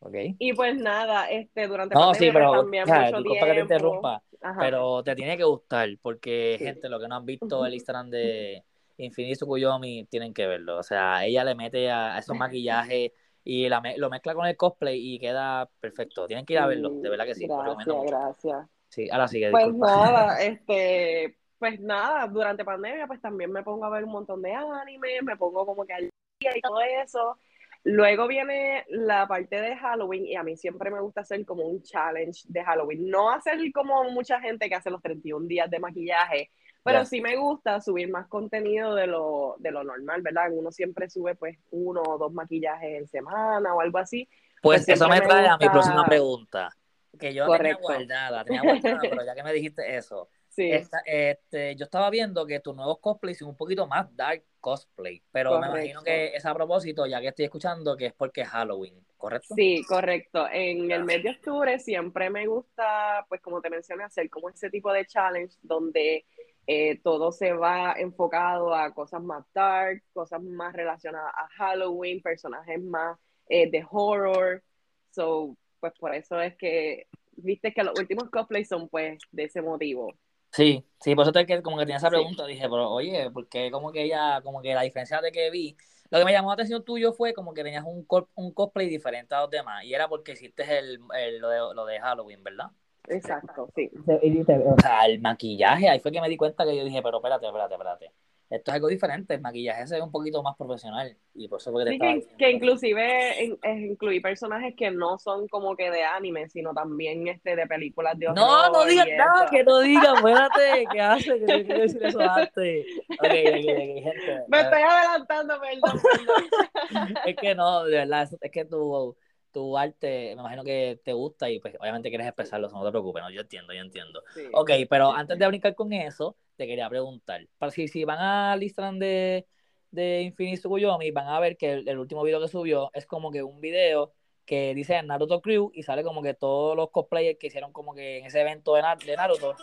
Okay. 0.00 0.34
Y 0.40 0.52
pues 0.54 0.74
nada, 0.74 1.30
este, 1.30 1.68
durante 1.68 1.94
no, 1.94 2.12
sí, 2.14 2.30
pero, 2.32 2.50
también 2.50 2.88
mucho 2.88 3.22
tiempo. 3.22 3.46
que 3.46 3.52
te 3.52 3.60
interrumpa, 3.60 4.20
pero 4.58 5.04
te 5.04 5.14
tiene 5.14 5.36
que 5.36 5.44
gustar, 5.44 5.88
porque 6.02 6.56
gente, 6.58 6.88
lo 6.88 6.98
que 6.98 7.06
no 7.06 7.14
han 7.14 7.24
visto 7.24 7.64
el 7.66 7.74
Instagram 7.74 8.10
de 8.10 8.64
Infinity 8.96 9.34
Tsukuyomi 9.34 10.06
tienen 10.06 10.34
que 10.34 10.46
verlo. 10.46 10.78
O 10.78 10.82
sea, 10.82 11.24
ella 11.24 11.44
le 11.44 11.54
mete 11.54 11.90
a, 11.90 12.18
esos 12.18 12.36
maquillajes 12.36 13.12
y 13.44 13.68
la, 13.68 13.82
lo 13.96 14.10
mezcla 14.10 14.34
con 14.34 14.46
el 14.46 14.56
cosplay 14.56 15.14
y 15.14 15.18
queda 15.18 15.68
perfecto. 15.80 16.26
Tienen 16.26 16.46
que 16.46 16.54
ir 16.54 16.58
a 16.58 16.66
verlo, 16.66 16.90
de 16.90 17.08
verdad 17.08 17.24
que 17.24 17.34
sí. 17.34 17.46
Gracias, 17.46 17.96
gracias. 18.06 18.66
Sí, 18.88 19.08
ahora 19.10 19.28
sigue. 19.28 19.50
Pues 19.50 19.74
nada, 19.74 20.40
este, 20.42 21.36
pues 21.58 21.80
nada, 21.80 22.26
durante 22.26 22.64
pandemia 22.64 23.06
pues 23.06 23.20
también 23.20 23.50
me 23.50 23.62
pongo 23.62 23.84
a 23.84 23.90
ver 23.90 24.04
un 24.04 24.12
montón 24.12 24.42
de 24.42 24.52
anime, 24.52 25.22
me 25.22 25.36
pongo 25.36 25.64
como 25.64 25.86
que 25.86 25.94
al 25.94 26.10
día 26.40 26.56
y 26.56 26.60
todo 26.60 26.80
eso. 26.80 27.38
Luego 27.84 28.28
viene 28.28 28.84
la 28.88 29.26
parte 29.26 29.60
de 29.60 29.76
Halloween 29.76 30.26
y 30.26 30.36
a 30.36 30.44
mí 30.44 30.56
siempre 30.56 30.90
me 30.90 31.00
gusta 31.00 31.22
hacer 31.22 31.44
como 31.44 31.64
un 31.64 31.82
challenge 31.82 32.42
de 32.48 32.62
Halloween. 32.62 33.08
No 33.08 33.30
hacer 33.30 33.58
como 33.72 34.04
mucha 34.10 34.40
gente 34.40 34.68
que 34.68 34.76
hace 34.76 34.90
los 34.90 35.02
31 35.02 35.48
días 35.48 35.68
de 35.68 35.80
maquillaje, 35.80 36.50
pero 36.82 37.04
sí 37.04 37.20
me 37.20 37.36
gusta 37.36 37.80
subir 37.80 38.10
más 38.10 38.26
contenido 38.28 38.94
de 38.94 39.06
lo, 39.06 39.56
de 39.58 39.70
lo 39.70 39.84
normal, 39.84 40.22
¿verdad? 40.22 40.50
Uno 40.52 40.72
siempre 40.72 41.08
sube 41.08 41.34
pues 41.34 41.58
uno 41.70 42.02
o 42.02 42.18
dos 42.18 42.32
maquillajes 42.32 43.00
en 43.00 43.08
semana 43.08 43.74
o 43.74 43.80
algo 43.80 43.98
así. 43.98 44.28
Pues, 44.62 44.84
pues 44.84 44.96
eso 44.96 45.08
me 45.08 45.20
trae 45.20 45.46
a 45.46 45.56
mi 45.56 45.68
próxima 45.68 46.04
pregunta. 46.04 46.70
Que 47.18 47.34
yo 47.34 47.46
tenía 47.50 47.74
guardada, 47.74 48.44
tenía 48.44 48.62
guardada, 48.62 48.98
pero 49.02 49.24
ya 49.24 49.34
que 49.34 49.42
me 49.42 49.52
dijiste 49.52 49.96
eso. 49.96 50.28
Sí. 50.52 50.70
este, 51.06 51.76
yo 51.76 51.84
estaba 51.84 52.10
viendo 52.10 52.44
que 52.44 52.60
tus 52.60 52.76
nuevos 52.76 52.98
cosplays 52.98 53.38
son 53.38 53.48
un 53.48 53.56
poquito 53.56 53.86
más 53.86 54.14
dark 54.14 54.44
cosplay, 54.60 55.22
pero 55.32 55.58
me 55.58 55.66
imagino 55.66 56.02
que 56.02 56.36
es 56.36 56.44
a 56.44 56.52
propósito, 56.52 57.06
ya 57.06 57.22
que 57.22 57.28
estoy 57.28 57.46
escuchando, 57.46 57.96
que 57.96 58.06
es 58.06 58.12
porque 58.12 58.42
es 58.42 58.48
Halloween, 58.48 58.94
¿correcto? 59.16 59.54
Sí, 59.54 59.82
correcto. 59.88 60.46
En 60.52 60.90
el 60.90 61.04
mes 61.04 61.22
de 61.22 61.30
octubre 61.30 61.78
siempre 61.78 62.28
me 62.28 62.46
gusta, 62.46 63.24
pues 63.30 63.40
como 63.40 63.62
te 63.62 63.70
mencioné, 63.70 64.04
hacer 64.04 64.28
como 64.28 64.50
ese 64.50 64.68
tipo 64.68 64.92
de 64.92 65.06
challenge 65.06 65.56
donde 65.62 66.26
eh, 66.66 67.00
todo 67.02 67.32
se 67.32 67.52
va 67.52 67.94
enfocado 67.98 68.74
a 68.74 68.92
cosas 68.94 69.22
más 69.22 69.44
dark, 69.52 70.02
cosas 70.12 70.42
más 70.42 70.72
relacionadas 70.72 71.32
a 71.36 71.48
Halloween, 71.56 72.22
personajes 72.22 72.82
más 72.82 73.18
eh, 73.48 73.70
de 73.70 73.84
horror. 73.90 74.62
So, 75.10 75.56
pues 75.80 75.92
por 75.98 76.14
eso 76.14 76.40
es 76.40 76.56
que, 76.56 77.06
viste 77.32 77.72
que 77.72 77.82
los 77.82 77.98
últimos 77.98 78.30
cosplays 78.30 78.68
son 78.68 78.88
pues 78.88 79.18
de 79.30 79.44
ese 79.44 79.60
motivo. 79.62 80.14
Sí, 80.52 80.84
sí, 81.00 81.14
por 81.14 81.24
eso 81.24 81.32
te, 81.32 81.46
que, 81.46 81.62
como 81.62 81.78
que 81.78 81.84
tenía 81.84 81.96
esa 81.96 82.10
pregunta, 82.10 82.46
dije, 82.46 82.68
pero 82.68 82.90
oye, 82.90 83.30
porque 83.30 83.70
como 83.70 83.90
que 83.90 84.02
ella, 84.02 84.40
como 84.42 84.60
que 84.60 84.74
la 84.74 84.82
diferencia 84.82 85.20
de 85.22 85.32
que 85.32 85.50
vi, 85.50 85.76
lo 86.10 86.18
que 86.18 86.24
me 86.26 86.32
llamó 86.32 86.48
la 86.48 86.54
atención 86.54 86.84
tuyo 86.84 87.14
fue 87.14 87.32
como 87.32 87.54
que 87.54 87.64
tenías 87.64 87.84
un, 87.86 88.06
un 88.34 88.52
cosplay 88.52 88.86
diferente 88.86 89.34
a 89.34 89.40
los 89.40 89.50
demás, 89.50 89.82
y 89.84 89.94
era 89.94 90.08
porque 90.08 90.32
hiciste 90.32 90.62
el, 90.78 90.98
lo, 91.40 91.48
de, 91.48 91.74
lo 91.74 91.86
de 91.86 91.98
Halloween, 92.00 92.44
¿verdad? 92.44 92.66
Exacto, 93.08 93.68
sí. 93.74 93.90
O 94.06 94.80
sea, 94.80 95.06
el 95.06 95.20
maquillaje, 95.20 95.88
ahí 95.88 96.00
fue 96.00 96.12
que 96.12 96.20
me 96.20 96.28
di 96.28 96.36
cuenta 96.36 96.64
que 96.64 96.76
yo 96.76 96.84
dije, 96.84 97.02
pero 97.02 97.18
espérate, 97.18 97.46
espérate, 97.46 97.74
espérate. 97.74 98.12
Esto 98.52 98.70
es 98.70 98.74
algo 98.74 98.88
diferente, 98.88 99.32
el 99.32 99.40
maquillaje 99.40 99.86
se 99.86 99.94
ve 99.94 100.02
un 100.02 100.10
poquito 100.10 100.42
más 100.42 100.54
profesional. 100.58 101.16
Y 101.34 101.48
por 101.48 101.58
eso 101.58 101.72
sí, 101.86 101.98
que, 101.98 102.26
que, 102.36 102.50
inclusive 102.50 103.56
incluí 103.64 104.20
personajes 104.20 104.74
que 104.76 104.90
no 104.90 105.18
son 105.18 105.48
como 105.48 105.74
que 105.74 105.90
de 105.90 106.04
anime, 106.04 106.50
sino 106.50 106.74
también 106.74 107.26
este 107.28 107.56
de 107.56 107.66
películas 107.66 108.18
de. 108.18 108.26
No, 108.26 108.70
no 108.70 108.84
digas 108.84 109.08
nada, 109.16 109.48
que 109.50 109.64
no 109.64 109.80
digas, 109.80 110.12
espérate, 110.16 110.84
¿qué 110.92 111.00
hace? 111.00 111.40
Que 111.40 111.58
yo 111.60 111.64
quiero 111.64 111.80
decir 111.80 112.04
eso 112.04 112.20
antes. 112.20 112.86
Ok, 113.08 113.22
ok, 113.22 113.30
ok, 113.30 113.78
gente. 114.04 114.44
Me 114.48 114.60
estoy 114.60 114.82
adelantando, 114.82 115.54
perdón, 115.58 116.02
perdón. 116.02 117.14
es 117.24 117.36
que 117.36 117.54
no, 117.54 117.84
de 117.84 117.96
verdad, 117.96 118.28
es 118.38 118.50
que 118.50 118.66
tú 118.66 119.16
tu 119.52 119.76
arte, 119.78 120.34
me 120.34 120.40
imagino 120.40 120.64
que 120.64 121.00
te 121.04 121.12
gusta 121.12 121.48
y 121.50 121.60
pues 121.60 121.74
obviamente 121.78 122.08
quieres 122.08 122.26
expresarlo, 122.26 122.68
no 122.68 122.84
te 122.84 122.90
preocupes, 122.90 123.22
no, 123.22 123.30
yo 123.30 123.42
entiendo, 123.42 123.72
yo 123.72 123.80
entiendo. 123.80 124.22
Ok, 124.52 124.70
pero 124.88 125.12
antes 125.12 125.38
de 125.38 125.46
brincar 125.46 125.74
con 125.74 125.92
eso, 125.92 126.36
te 126.56 126.66
quería 126.66 126.88
preguntar, 126.88 127.46
para 127.58 127.70
si, 127.70 127.86
si 127.88 128.04
van 128.04 128.18
al 128.18 128.62
Instagram 128.62 128.98
de, 128.98 129.46
de 129.90 130.22
Infinity 130.22 130.58
Tsukuyomi, 130.58 131.10
van 131.10 131.28
a 131.28 131.38
ver 131.38 131.56
que 131.56 131.72
el, 131.74 131.98
último 131.98 132.22
video 132.22 132.40
que 132.40 132.48
subió 132.48 132.90
es 132.94 133.06
como 133.06 133.30
que 133.30 133.42
un 133.42 133.60
video 133.60 134.12
que 134.44 134.74
dice 134.74 135.00
Naruto 135.02 135.40
Crew 135.40 135.70
y 135.74 135.84
sale 135.84 136.02
como 136.02 136.22
que 136.22 136.34
todos 136.34 136.76
los 136.76 136.90
cosplayers 136.90 137.38
que 137.38 137.46
hicieron 137.46 137.72
como 137.72 137.94
que 137.94 138.18
en 138.18 138.26
ese 138.26 138.40
evento 138.40 138.74
de, 138.74 138.82
de 139.06 139.16
Naruto, 139.16 139.54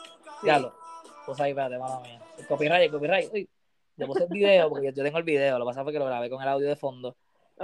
ya 0.44 0.60
lo, 0.60 0.74
pues 1.26 1.40
ahí, 1.42 1.52
espérate, 1.52 1.78
mala 1.78 2.00
mía, 2.00 2.22
el 2.38 2.48
copyright, 2.48 2.84
el 2.84 2.92
copyright, 2.92 3.34
uy, 3.34 3.50
yo 3.98 4.08
puse 4.08 4.24
el 4.24 4.30
video 4.30 4.70
porque 4.70 4.94
yo 4.94 5.04
tengo 5.04 5.18
el 5.18 5.24
video, 5.24 5.60
lo 5.60 5.66
que 5.66 5.70
pasa 5.70 5.84
fue 5.84 5.92
que 5.92 6.00
lo 6.00 6.06
grabé 6.06 6.30
con 6.30 6.42
el 6.42 6.48
audio 6.48 6.68
de 6.68 6.76
fondo 6.76 7.18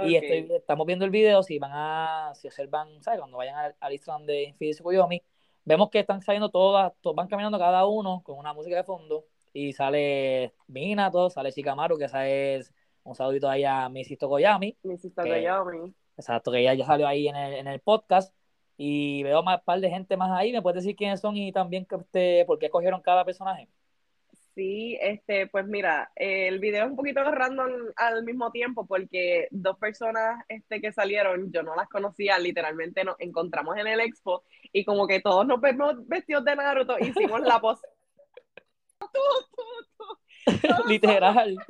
y 0.04 0.16
estamos 0.16 0.86
viendo 0.86 1.04
el 1.04 1.10
video, 1.10 1.42
si 1.42 1.58
van 1.58 1.72
a, 1.74 2.32
si 2.34 2.48
observan, 2.48 3.02
¿sabes? 3.02 3.20
Cuando 3.20 3.38
vayan 3.38 3.56
al, 3.56 3.74
al 3.80 3.92
Instagram 3.92 4.26
de 4.26 4.42
Infinity 4.44 4.74
Tsukuyomi, 4.74 5.22
vemos 5.64 5.90
que 5.90 6.00
están 6.00 6.22
saliendo 6.22 6.50
todas, 6.50 6.92
todos 7.00 7.16
van 7.16 7.28
caminando 7.28 7.58
cada 7.58 7.86
uno 7.86 8.22
con 8.24 8.38
una 8.38 8.52
música 8.52 8.76
de 8.76 8.84
fondo 8.84 9.24
y 9.52 9.72
sale 9.72 10.52
Minato, 10.66 11.30
sale 11.30 11.50
Shikamaru, 11.50 11.98
que 11.98 12.04
esa 12.04 12.28
es 12.28 12.72
un 13.04 13.14
saludito 13.14 13.48
ahí 13.48 13.64
a 13.64 13.88
Missy 13.88 14.16
Tokoyami. 14.16 14.76
Missy 14.82 15.10
Tokoyami. 15.10 15.94
Exacto, 16.16 16.50
que 16.50 16.60
ella 16.60 16.74
ya 16.74 16.86
salió 16.86 17.06
ahí 17.06 17.28
en 17.28 17.36
el, 17.36 17.54
en 17.54 17.66
el 17.66 17.80
podcast 17.80 18.34
y 18.76 19.22
veo 19.22 19.42
más, 19.42 19.60
un 19.60 19.64
par 19.64 19.80
de 19.80 19.90
gente 19.90 20.16
más 20.16 20.30
ahí, 20.30 20.52
¿me 20.52 20.62
puedes 20.62 20.82
decir 20.82 20.96
quiénes 20.96 21.20
son 21.20 21.36
y 21.36 21.52
también 21.52 21.86
este, 21.90 22.44
por 22.44 22.58
qué 22.58 22.66
escogieron 22.66 23.00
cada 23.00 23.24
personaje? 23.24 23.68
Sí, 24.56 24.96
este, 25.02 25.48
pues 25.48 25.66
mira, 25.66 26.10
el 26.16 26.60
video 26.60 26.86
es 26.86 26.90
un 26.90 26.96
poquito 26.96 27.22
random 27.22 27.92
al 27.94 28.24
mismo 28.24 28.50
tiempo 28.50 28.86
porque 28.86 29.48
dos 29.50 29.78
personas 29.78 30.42
este, 30.48 30.80
que 30.80 30.92
salieron, 30.92 31.52
yo 31.52 31.62
no 31.62 31.76
las 31.76 31.90
conocía, 31.90 32.38
literalmente 32.38 33.04
nos 33.04 33.20
encontramos 33.20 33.76
en 33.76 33.86
el 33.86 34.00
expo 34.00 34.44
y 34.72 34.86
como 34.86 35.06
que 35.06 35.20
todos 35.20 35.46
nos 35.46 35.60
vemos 35.60 36.08
vestidos 36.08 36.42
de 36.46 36.56
Naruto, 36.56 36.98
hicimos 36.98 37.42
la 37.42 37.60
pose. 37.60 37.86
Literal. 40.88 41.56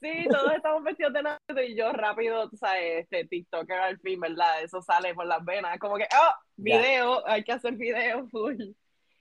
Sí, 0.00 0.26
todos 0.28 0.52
estamos 0.54 0.82
vestidos 0.82 1.12
de 1.12 1.22
Naruto 1.22 1.62
y 1.62 1.76
yo 1.76 1.92
rápido, 1.92 2.48
tú 2.48 2.56
sabes, 2.56 3.02
este 3.02 3.24
TikToker 3.24 3.78
al 3.78 4.00
fin, 4.00 4.18
¿verdad? 4.18 4.62
Eso 4.64 4.82
sale 4.82 5.14
por 5.14 5.26
las 5.26 5.44
venas, 5.44 5.78
como 5.78 5.96
que, 5.96 6.04
oh, 6.04 6.34
video, 6.56 7.24
hay 7.28 7.44
que 7.44 7.52
hacer 7.52 7.74
video 7.74 8.26
full. 8.28 8.56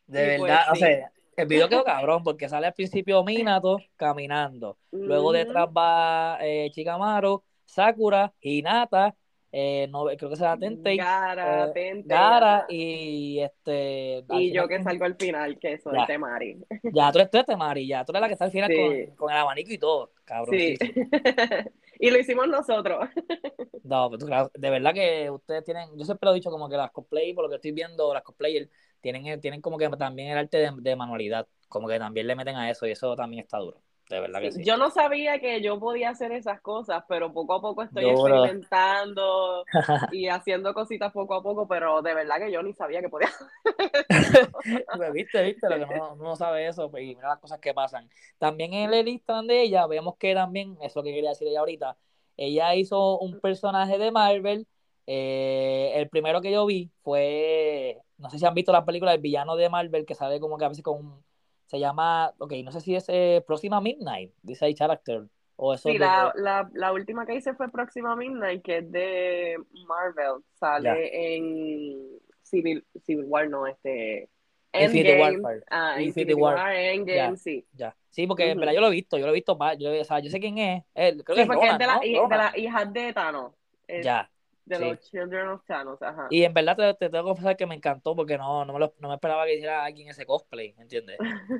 De 0.08 0.24
Y 0.24 0.42
verdad, 0.42 0.64
pues, 0.70 0.82
o 0.82 0.86
sea, 0.86 1.12
el 1.36 1.48
video 1.48 1.70
quedó 1.70 1.84
cabrón 1.84 2.24
porque 2.24 2.50
sale 2.50 2.68
al 2.68 2.74
principio 2.74 3.24
Minato 3.24 3.80
caminando. 3.96 4.78
Luego 4.92 5.32
detrás 5.32 5.68
va 5.68 6.38
eh, 6.42 6.70
Chikamaru, 6.72 7.44
Sakura, 7.66 8.34
Hinata, 8.42 9.16
eh, 9.52 9.88
no, 9.92 10.06
creo 10.06 10.30
que 10.30 10.36
será 10.36 10.58
Tentei, 10.58 10.98
Gara, 10.98 11.66
eh, 11.68 11.72
Tente, 11.74 12.08
Gara 12.08 12.66
y 12.70 13.40
este. 13.40 14.24
y 14.30 14.52
yo 14.54 14.68
que 14.68 14.82
salgo 14.82 15.06
al 15.06 15.16
final, 15.16 15.60
que 15.60 15.78
soy 15.80 15.94
Ya. 15.98 16.06
Temari. 16.06 16.58
Ya, 16.84 17.12
tú 17.12 17.20
eres, 17.20 17.30
tú 17.30 17.38
eres 17.38 17.48
Temari, 17.48 17.88
ya, 17.88 18.06
tú 18.06 18.12
eres 18.14 18.22
la 18.22 18.28
que 18.28 18.34
está 18.34 18.46
al 18.46 18.52
final 18.52 18.70
Sí. 18.72 18.78
con, 19.08 19.16
con 19.16 19.32
el 19.32 19.38
abanico 19.38 19.72
y 19.74 19.78
todo, 19.78 20.12
cabrón. 20.24 20.56
Sí. 20.58 20.76
y 22.00 22.10
lo 22.12 22.18
hicimos 22.20 22.48
nosotros. 22.48 23.10
No, 23.84 24.10
pero 24.10 24.20
tú, 24.20 24.26
claro, 24.28 24.52
de 24.54 24.70
verdad 24.70 24.94
que 24.94 25.30
ustedes 25.32 25.66
tienen, 25.66 25.90
yo 25.98 26.06
siempre 26.06 26.28
lo 26.28 26.32
he 26.32 26.36
dicho 26.36 26.52
como 26.52 26.70
que 26.70 26.78
las 26.78 26.92
cosplay, 26.92 27.34
por 27.34 27.44
lo 27.44 27.50
que 27.50 27.56
estoy 27.56 27.72
viendo, 27.72 28.14
las 28.14 28.22
cosplayers 28.24 28.70
tienen, 29.02 29.42
tienen 29.42 29.60
como 29.60 29.78
que 29.78 29.90
también 29.90 30.30
el 30.32 30.38
arte 30.38 30.58
de, 30.58 30.72
de 30.78 30.96
manualidad, 30.96 31.48
como 31.68 31.88
que 31.88 31.98
también 31.98 32.28
le 32.28 32.36
meten 32.36 32.56
a 32.56 32.70
eso 32.70 32.86
y 32.86 32.92
eso 32.92 33.16
también 33.16 33.44
está 33.44 33.58
duro, 33.58 33.82
de 34.12 34.20
verdad 34.22 34.42
que 34.42 34.52
sí. 34.52 34.64
Yo 34.64 34.78
no 34.78 34.92
sabía 34.92 35.40
que 35.40 35.62
yo 35.62 35.80
podía 35.80 36.10
hacer 36.10 36.32
esas 36.32 36.62
cosas, 36.62 37.04
pero 37.08 37.32
poco 37.32 37.56
a 37.56 37.62
poco 37.62 37.82
estoy 37.84 38.10
experimentando 38.10 39.64
y 40.12 40.28
haciendo 40.28 40.74
cositas 40.74 41.12
poco 41.12 41.36
a 41.36 41.42
poco, 41.42 41.68
pero 41.68 42.02
de 42.02 42.14
verdad 42.14 42.38
que 42.38 42.52
yo 42.52 42.62
ni 42.62 42.74
sabía 42.74 43.02
que 43.02 43.10
podía. 43.10 43.30
Pues, 44.96 45.14
viste, 45.14 45.42
viste, 45.42 45.70
lo 45.70 45.88
que 45.88 45.96
no, 45.98 46.16
no 46.16 46.36
sabe 46.36 46.68
eso, 46.68 46.92
pues, 46.92 47.04
y 47.04 47.16
mira 47.16 47.30
las 47.30 47.40
cosas 47.40 47.60
que 47.60 47.74
pasan. 47.74 48.10
También 48.38 48.74
en 48.74 48.94
el 48.94 49.08
Instagram 49.08 49.48
de 49.48 49.62
ella, 49.62 49.88
vemos 49.88 50.16
que 50.18 50.34
también, 50.34 50.78
eso 50.82 51.02
que 51.02 51.14
quería 51.14 51.30
decir 51.30 51.48
ella 51.48 51.62
ahorita, 51.62 51.98
ella 52.38 52.76
hizo 52.76 53.18
un 53.20 53.40
personaje 53.40 53.98
de 53.98 54.12
Marvel, 54.12 54.68
eh, 55.08 55.94
el 55.96 56.10
primero 56.10 56.42
que 56.42 56.52
yo 56.52 56.66
vi 56.66 56.92
fue, 57.04 58.00
no 58.18 58.30
sé 58.30 58.38
si 58.38 58.46
han 58.46 58.54
visto 58.54 58.72
la 58.72 58.86
película 58.86 59.12
del 59.12 59.22
villano 59.22 59.56
de 59.56 59.70
Marvel, 59.70 60.06
que 60.06 60.16
sale 60.16 60.40
como 60.40 60.58
que 60.58 60.66
a 60.66 60.70
veces 60.70 60.84
con 60.84 60.98
un, 61.00 61.24
se 61.72 61.80
llama, 61.80 62.34
ok, 62.38 62.52
no 62.66 62.72
sé 62.74 62.82
si 62.82 62.96
es 62.96 63.06
eh, 63.08 63.42
Próxima 63.48 63.80
Midnight, 63.80 64.34
dice 64.44 64.66
ahí 64.66 64.76
character, 64.76 65.24
o 65.56 65.74
eso 65.74 65.90
Sí, 65.90 65.94
de- 65.94 66.00
la, 66.00 66.34
la, 66.36 66.70
la 66.74 66.92
última 66.92 67.26
que 67.26 67.36
hice 67.36 67.54
fue 67.54 67.70
Próxima 67.70 68.14
Midnight, 68.16 68.62
que 68.62 68.80
es 68.80 68.92
de 68.92 69.58
Marvel. 69.88 70.44
Sale 70.60 71.36
en 71.38 72.20
Civil, 72.44 72.86
Civil 73.06 73.26
War, 73.28 73.50
no, 73.50 73.66
este. 73.68 74.30
Infinity 74.74 75.12
Endgame. 75.12 75.38
Warfare. 75.38 75.64
Ah, 75.70 75.92
Infinity 76.02 76.08
Infinity 76.08 76.34
War. 76.34 76.56
War, 76.56 76.76
Endgame, 76.76 77.36
Ya. 77.36 77.36
sí. 77.38 77.66
ya. 77.74 77.96
Sí, 78.10 78.28
porque 78.28 78.44
en 78.44 78.52
Ujú. 78.52 78.60
verdad 78.60 78.74
yo 78.74 78.82
lo 78.82 78.88
he 78.88 78.92
visto, 78.92 79.18
yo 79.18 79.26
lo 79.26 79.32
he 79.32 79.36
visto, 79.36 79.58
va- 79.58 79.74
yo, 79.76 79.92
o 80.00 80.04
sea, 80.04 80.20
yo 80.20 80.30
sé 80.30 80.40
quién 80.40 80.58
es, 80.58 80.84
él, 80.94 81.24
creo 81.24 81.36
que 81.36 81.42
es 81.44 81.48
de, 81.50 81.88
la, 81.88 81.96
¿no? 81.96 82.04
hi- 82.04 82.14
de 82.14 82.20
Ronan. 82.20 82.38
las 82.40 82.58
hijas 82.58 82.94
de 82.94 83.14
Thanos. 83.14 83.54
Es 83.88 84.06
Ya. 84.06 84.31
De 84.66 84.78
sí. 84.78 84.84
los 84.84 85.00
Children 85.10 85.48
of 85.50 85.66
Thanos, 85.66 86.02
ajá. 86.02 86.28
Y 86.30 86.44
en 86.44 86.54
verdad 86.54 86.76
te, 86.78 86.94
te 86.94 87.10
tengo 87.10 87.24
que 87.26 87.30
confesar 87.30 87.58
que 87.58 87.66
me 87.66 87.76
encantó 87.76 88.16
porque 88.16 88.38
no, 88.38 88.64
no, 88.64 88.74
me, 88.74 88.80
lo- 88.80 88.94
no 89.00 89.10
me 89.10 89.16
esperaba 89.16 89.46
que 89.46 89.56
hiciera 89.56 89.84
alguien 89.84 90.08
ese 90.10 90.26
cosplay, 90.26 90.76
¿entiendes? 90.78 91.18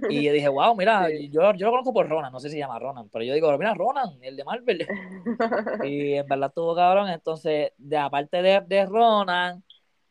Y 0.10 0.24
yo 0.24 0.32
dije, 0.34 0.48
wow, 0.48 0.76
mira, 0.76 1.08
Sí. 1.10 1.30
yo, 1.30 1.54
yo 1.54 1.66
lo 1.66 1.72
conozco 1.72 1.94
por 1.94 2.08
Ronan, 2.08 2.32
no 2.32 2.40
sé 2.40 2.50
si 2.50 2.54
se 2.54 2.60
llama 2.60 2.80
Ronan, 2.80 3.10
pero 3.10 3.26
yo 3.26 3.34
digo, 3.34 3.56
mira, 3.58 3.74
Ronan, 3.74 4.18
el 4.22 4.36
de 4.38 4.44
Marvel. 4.44 4.88
Y 5.84 6.14
en 6.14 6.28
verdad 6.28 6.50
estuvo 6.50 6.76
cabrón. 6.76 7.10
Entonces, 7.10 7.72
de 7.78 7.98
aparte 7.98 8.42
de, 8.42 8.62
de 8.62 8.86
Ronan, 8.86 9.64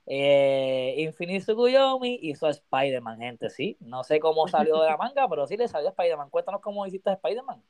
eh, 0.06 0.94
Infinite 0.98 1.40
Tsukuyomi 1.40 2.18
hizo 2.22 2.46
a 2.46 2.50
Spider-Man, 2.50 3.18
gente, 3.20 3.50
sí. 3.50 3.76
No 3.80 4.02
sé 4.04 4.20
cómo 4.20 4.48
salió 4.48 4.80
de 4.80 4.88
la 4.88 4.96
manga, 4.98 5.28
pero 5.28 5.46
sí 5.46 5.56
le 5.56 5.68
salió 5.68 5.88
a 5.88 5.90
Spider-Man. 5.92 6.30
Cuéntanos 6.30 6.60
cómo 6.60 6.86
hiciste 6.86 7.10
a 7.10 7.14
Spider-Man. 7.14 7.62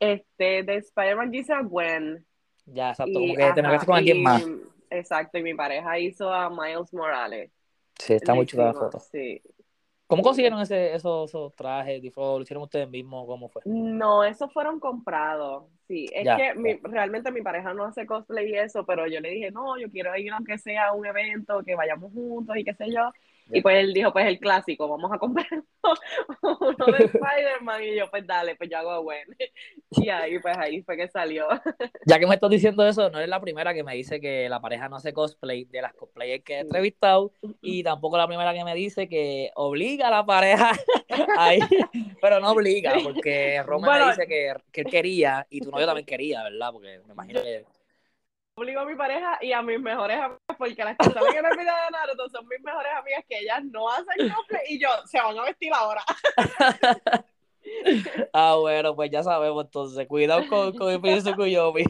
Este, 0.00 0.62
de 0.64 0.76
Spider-Man 0.76 1.34
hice 1.34 1.52
a 1.52 1.62
Gwen. 1.62 2.26
Ya, 2.66 2.90
exacto, 2.90 3.20
como 3.20 3.34
que 3.34 3.52
te 3.52 3.62
metes 3.62 3.84
con 3.86 3.96
alguien 3.96 4.22
más. 4.22 4.42
Exacto, 4.90 5.38
y 5.38 5.42
mi 5.42 5.54
pareja 5.54 5.98
hizo 5.98 6.32
a 6.32 6.50
Miles 6.50 6.92
Morales. 6.92 7.50
Sí, 7.98 8.14
está 8.14 8.34
muy 8.34 8.46
chula 8.46 8.64
la 8.66 8.74
foto. 8.74 8.98
Sí. 8.98 9.42
¿Cómo 10.06 10.22
consiguieron 10.22 10.60
ese, 10.60 10.94
esos, 10.94 11.30
esos 11.30 11.54
trajes? 11.56 12.02
¿Lo 12.16 12.40
hicieron 12.42 12.62
ustedes 12.64 12.88
mismos? 12.88 13.26
¿Cómo 13.26 13.48
fue? 13.48 13.62
No, 13.64 14.24
esos 14.24 14.52
fueron 14.52 14.80
comprados. 14.80 15.64
Sí, 15.88 16.06
es 16.12 16.24
Ya, 16.24 16.36
que 16.36 16.48
ya. 16.48 16.54
mi- 16.54 16.76
realmente 16.82 17.30
mi 17.30 17.42
pareja 17.42 17.74
no 17.74 17.84
hace 17.84 18.06
cosplay 18.06 18.50
y 18.50 18.56
eso, 18.56 18.84
pero 18.84 19.06
yo 19.06 19.20
le 19.20 19.30
dije, 19.30 19.50
no, 19.50 19.78
yo 19.78 19.90
quiero 19.90 20.16
ir 20.16 20.32
aunque 20.32 20.58
sea 20.58 20.88
a 20.88 20.92
un 20.92 21.06
evento, 21.06 21.62
que 21.64 21.74
vayamos 21.74 22.12
juntos 22.12 22.56
y 22.56 22.64
qué 22.64 22.74
sé 22.74 22.90
yo. 22.92 23.10
Y 23.50 23.60
pues 23.60 23.76
él 23.76 23.92
dijo, 23.92 24.12
pues 24.12 24.26
el 24.26 24.38
clásico, 24.38 24.88
vamos 24.88 25.10
a 25.12 25.18
comprar 25.18 25.46
uno 26.42 26.86
de 26.86 27.04
Spider-Man. 27.04 27.82
Y 27.84 27.96
yo, 27.96 28.10
pues 28.10 28.26
dale, 28.26 28.56
pues 28.56 28.70
yo 28.70 28.78
hago 28.78 29.02
Gwen. 29.02 29.26
Y 29.90 30.08
ahí, 30.08 30.38
pues 30.38 30.56
ahí 30.56 30.82
fue 30.82 30.96
que 30.96 31.08
salió. 31.08 31.46
Ya 32.06 32.18
que 32.18 32.26
me 32.26 32.34
estás 32.34 32.50
diciendo 32.50 32.86
eso, 32.86 33.10
no 33.10 33.18
eres 33.18 33.28
la 33.28 33.40
primera 33.40 33.74
que 33.74 33.84
me 33.84 33.94
dice 33.94 34.20
que 34.20 34.48
la 34.48 34.60
pareja 34.60 34.88
no 34.88 34.96
hace 34.96 35.12
cosplay 35.12 35.64
de 35.64 35.82
las 35.82 35.94
cosplayers 35.94 36.42
que 36.44 36.54
he 36.54 36.58
entrevistado 36.60 37.32
y 37.60 37.82
tampoco 37.82 38.16
la 38.16 38.26
primera 38.26 38.52
que 38.54 38.64
me 38.64 38.74
dice 38.74 39.08
que 39.08 39.50
obliga 39.54 40.08
a 40.08 40.10
la 40.10 40.26
pareja 40.26 40.72
a 41.38 41.54
ir, 41.54 41.64
pero 42.20 42.40
no 42.40 42.50
obliga, 42.50 42.94
porque 43.02 43.62
Bueno. 43.66 44.06
me 44.06 44.10
dice 44.12 44.26
que, 44.26 44.54
que 44.72 44.80
él 44.82 44.86
quería 44.90 45.46
y 45.50 45.60
tu 45.60 45.70
novio 45.70 45.86
también 45.86 46.06
quería, 46.06 46.42
¿verdad? 46.42 46.70
Porque 46.72 47.00
me 47.06 47.12
imagino 47.12 47.42
que... 47.42 47.64
Obligo 48.54 48.80
a 48.80 48.84
mi 48.84 48.94
pareja 48.94 49.38
y 49.40 49.52
a 49.52 49.62
mis 49.62 49.80
mejores 49.80 50.18
amigas, 50.18 50.40
porque 50.58 50.84
las 50.84 50.96
que 50.98 51.04
salen 51.10 51.36
en 51.36 51.44
el 51.46 51.56
de 51.56 51.64
Naruto 51.64 52.28
son 52.28 52.46
mis 52.48 52.60
mejores 52.60 52.92
amigas 52.94 53.24
que 53.26 53.38
ellas 53.38 53.64
no 53.64 53.88
hacen 53.88 54.28
cosplay 54.28 54.62
y 54.68 54.78
yo, 54.78 54.88
se 55.06 55.18
van 55.18 55.38
a 55.38 55.44
vestir 55.44 55.72
ahora. 55.72 56.02
Ah, 58.32 58.56
bueno, 58.58 58.94
pues 58.94 59.10
ya 59.10 59.22
sabemos, 59.22 59.64
entonces, 59.64 60.06
cuidado 60.06 60.46
con, 60.48 60.76
con 60.76 60.90
el 60.90 61.00
Kuyomi. 61.00 61.84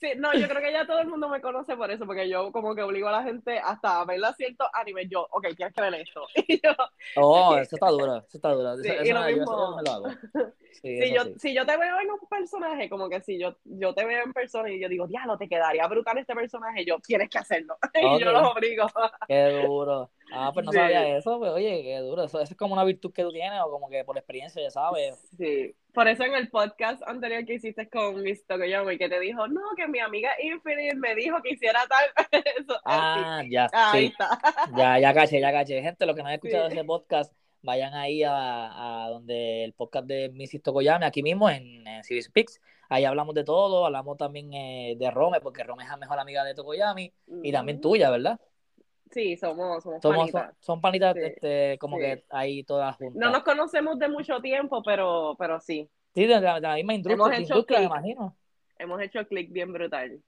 Sí, 0.00 0.12
no, 0.16 0.32
yo 0.32 0.46
creo 0.48 0.62
que 0.62 0.72
ya 0.72 0.86
todo 0.86 1.00
el 1.00 1.08
mundo 1.08 1.28
me 1.28 1.40
conoce 1.40 1.76
por 1.76 1.90
eso, 1.90 2.06
porque 2.06 2.28
yo 2.28 2.52
como 2.52 2.74
que 2.74 2.82
obligo 2.82 3.08
a 3.08 3.12
la 3.12 3.22
gente 3.24 3.58
hasta 3.58 4.00
a 4.00 4.04
ver 4.04 4.20
ciertos 4.36 4.68
animes. 4.72 5.08
Yo, 5.10 5.26
ok, 5.30 5.48
tienes 5.56 5.74
que 5.74 5.80
ver 5.80 5.94
esto. 5.94 6.22
Y 6.48 6.60
yo, 6.62 6.70
Oh, 7.16 7.56
eso 7.56 7.74
está 7.76 7.88
duro, 7.90 8.16
eso 8.18 8.36
está 8.38 8.50
duro. 8.52 8.76
Sí, 8.82 8.88
eso, 8.88 9.04
y 9.04 9.12
lo 9.12 9.20
mismo- 9.22 9.42
eso 9.42 9.76
me 9.76 9.82
lo. 9.82 10.52
Sí, 10.80 11.02
si 11.02 11.12
yo, 11.12 11.24
sí. 11.24 11.34
si 11.38 11.54
yo 11.54 11.66
te 11.66 11.76
veo 11.76 11.98
en 12.00 12.10
un 12.12 12.20
personaje, 12.30 12.88
como 12.88 13.08
que 13.08 13.20
si 13.22 13.38
yo, 13.40 13.56
yo 13.64 13.92
te 13.94 14.04
veo 14.04 14.22
en 14.22 14.32
persona 14.32 14.70
y 14.70 14.80
yo 14.80 14.88
digo, 14.88 15.08
diablo, 15.08 15.36
te 15.36 15.48
quedaría 15.48 15.86
brutal 15.88 16.18
este 16.18 16.34
personaje, 16.34 16.84
yo, 16.84 16.98
tienes 17.00 17.28
que 17.28 17.38
hacerlo. 17.38 17.76
Y 18.00 18.20
yo 18.20 18.30
los 18.30 18.52
obligo. 18.52 18.86
Qué 19.26 19.44
duro. 19.50 20.10
Ah, 20.32 20.50
pues 20.54 20.64
no 20.64 20.72
sabía 20.72 21.16
eso, 21.16 21.38
pues 21.38 21.50
oye, 21.50 21.82
qué 21.82 21.98
duro. 21.98 22.22
Eso, 22.22 22.40
eso 22.40 22.52
es 22.52 22.56
como 22.58 22.74
una 22.74 22.84
virtud 22.84 23.12
que 23.12 23.22
tú 23.22 23.32
tienes 23.32 23.60
o 23.62 23.70
como 23.70 23.88
que 23.88 24.04
por 24.04 24.16
experiencia 24.16 24.62
ya 24.62 24.70
sabes. 24.70 25.18
Sí, 25.36 25.74
por 25.98 26.06
eso 26.06 26.22
en 26.22 26.34
el 26.34 26.48
podcast 26.48 27.02
anterior 27.08 27.44
que 27.44 27.54
hiciste 27.54 27.88
con 27.88 28.22
Miss 28.22 28.46
Tokoyomi, 28.46 28.96
que 28.98 29.08
te 29.08 29.18
dijo, 29.18 29.48
no, 29.48 29.60
que 29.76 29.88
mi 29.88 29.98
amiga 29.98 30.30
Infinite 30.40 30.94
me 30.94 31.12
dijo 31.16 31.42
que 31.42 31.54
hiciera 31.54 31.80
tal. 31.88 32.30
Eso, 32.56 32.80
Ah, 32.84 33.42
ya, 33.50 33.66
Ahí 33.72 34.06
sí. 34.06 34.12
está. 34.12 34.38
Ya, 34.76 34.98
ya 35.00 35.12
caché, 35.12 35.40
ya 35.40 35.50
caché. 35.50 35.82
Gente, 35.82 36.06
los 36.06 36.14
que 36.14 36.22
no 36.22 36.28
han 36.28 36.34
escuchado 36.34 36.68
Sí. 36.70 36.76
ese 36.76 36.84
podcast, 36.84 37.32
vayan 37.62 37.94
ahí 37.94 38.22
a, 38.22 39.06
a 39.06 39.08
donde 39.08 39.64
el 39.64 39.72
podcast 39.72 40.06
de 40.06 40.28
Mrs. 40.30 40.62
Tokoyami, 40.62 41.04
aquí 41.04 41.20
mismo 41.24 41.50
en, 41.50 41.84
en 41.84 42.04
Speaks. 42.04 42.60
Ahí 42.88 43.04
hablamos 43.04 43.34
de 43.34 43.42
todo, 43.42 43.84
hablamos 43.84 44.16
también 44.18 44.54
eh, 44.54 44.94
de 44.96 45.10
Rome, 45.10 45.40
porque 45.40 45.64
Rome 45.64 45.82
es 45.82 45.90
la 45.90 45.96
mejor 45.96 46.20
amiga 46.20 46.44
de 46.44 46.54
Tokoyami 46.54 47.12
y 47.42 47.50
también 47.50 47.80
tuya, 47.80 48.08
¿verdad? 48.08 48.38
Sí, 49.10 49.36
somos, 49.36 49.82
somos, 49.82 50.02
Somos, 50.02 50.30
panitas. 50.30 50.46
son, 50.46 50.56
son 50.60 50.80
panitas 50.80 51.14
Sí, 51.14 51.20
este, 51.20 51.78
como 51.78 51.96
sí. 51.96 52.02
que 52.02 52.24
ahí 52.30 52.64
todas 52.64 52.96
juntas. 52.96 53.22
No 53.22 53.30
nos 53.30 53.42
conocemos 53.42 53.98
de 53.98 54.08
mucho 54.08 54.40
tiempo, 54.40 54.82
pero, 54.82 55.34
pero 55.38 55.60
sí, 55.60 55.88
Sí, 56.14 56.26
de 56.26 56.40
la, 56.40 56.54
de 56.56 56.60
la 56.62 56.74
misma 56.74 56.94
industria, 56.94 57.14
Hemos 57.14 57.32
hecho 57.38 57.54
industria, 57.54 57.78
me 57.80 57.86
clic. 57.86 57.90
imagino. 57.90 58.36
hemos 58.78 59.00
hecho 59.02 59.26
clic 59.26 59.52
bien 59.52 59.72
brutal. 59.72 60.22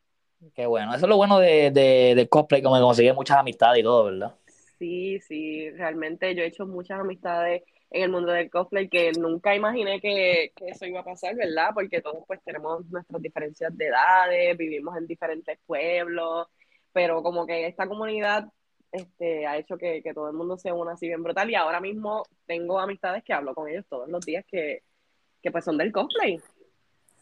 Qué 0.54 0.66
bueno. 0.66 0.94
Eso 0.94 1.04
es 1.06 1.08
lo 1.10 1.16
bueno 1.16 1.38
de, 1.38 1.70
de, 1.70 2.14
de 2.16 2.28
cosplay, 2.28 2.62
como 2.62 2.76
que 2.76 2.80
consigue 2.82 3.12
muchas 3.12 3.38
amistades 3.38 3.80
y 3.80 3.82
todo, 3.82 4.04
¿verdad? 4.04 4.34
Sí, 4.78 5.20
sí, 5.20 5.70
realmente 5.72 6.34
yo 6.34 6.42
he 6.42 6.46
hecho 6.46 6.66
muchas 6.66 7.00
amistades 7.00 7.62
en 7.90 8.04
el 8.04 8.10
mundo 8.10 8.32
del 8.32 8.50
cosplay 8.50 8.88
que 8.88 9.12
nunca 9.12 9.54
imaginé 9.54 10.00
que, 10.00 10.52
que 10.56 10.68
eso 10.68 10.86
iba 10.86 11.00
a 11.00 11.04
pasar, 11.04 11.34
¿verdad? 11.36 11.70
Porque 11.74 12.00
todos 12.00 12.24
pues 12.26 12.40
tenemos 12.44 12.86
nuestras 12.86 13.20
diferencias 13.20 13.76
de 13.76 13.86
edades, 13.88 14.56
vivimos 14.56 14.96
en 14.96 15.06
diferentes 15.06 15.58
pueblos, 15.66 16.46
pero 16.92 17.22
como 17.22 17.46
que 17.46 17.66
esta 17.66 17.86
comunidad 17.88 18.46
este, 18.92 19.46
ha 19.46 19.56
hecho 19.58 19.76
que, 19.78 20.02
que 20.02 20.14
todo 20.14 20.28
el 20.28 20.34
mundo 20.36 20.56
se 20.58 20.72
una 20.72 20.92
así 20.92 21.06
bien 21.08 21.22
brutal 21.22 21.50
y 21.50 21.54
ahora 21.54 21.80
mismo 21.80 22.24
tengo 22.46 22.78
amistades 22.78 23.22
que 23.24 23.32
hablo 23.32 23.54
con 23.54 23.68
ellos 23.68 23.86
todos 23.88 24.08
los 24.08 24.24
días 24.24 24.44
que, 24.46 24.82
que 25.42 25.50
pues 25.50 25.64
son 25.64 25.78
del 25.78 25.92
cosplay. 25.92 26.40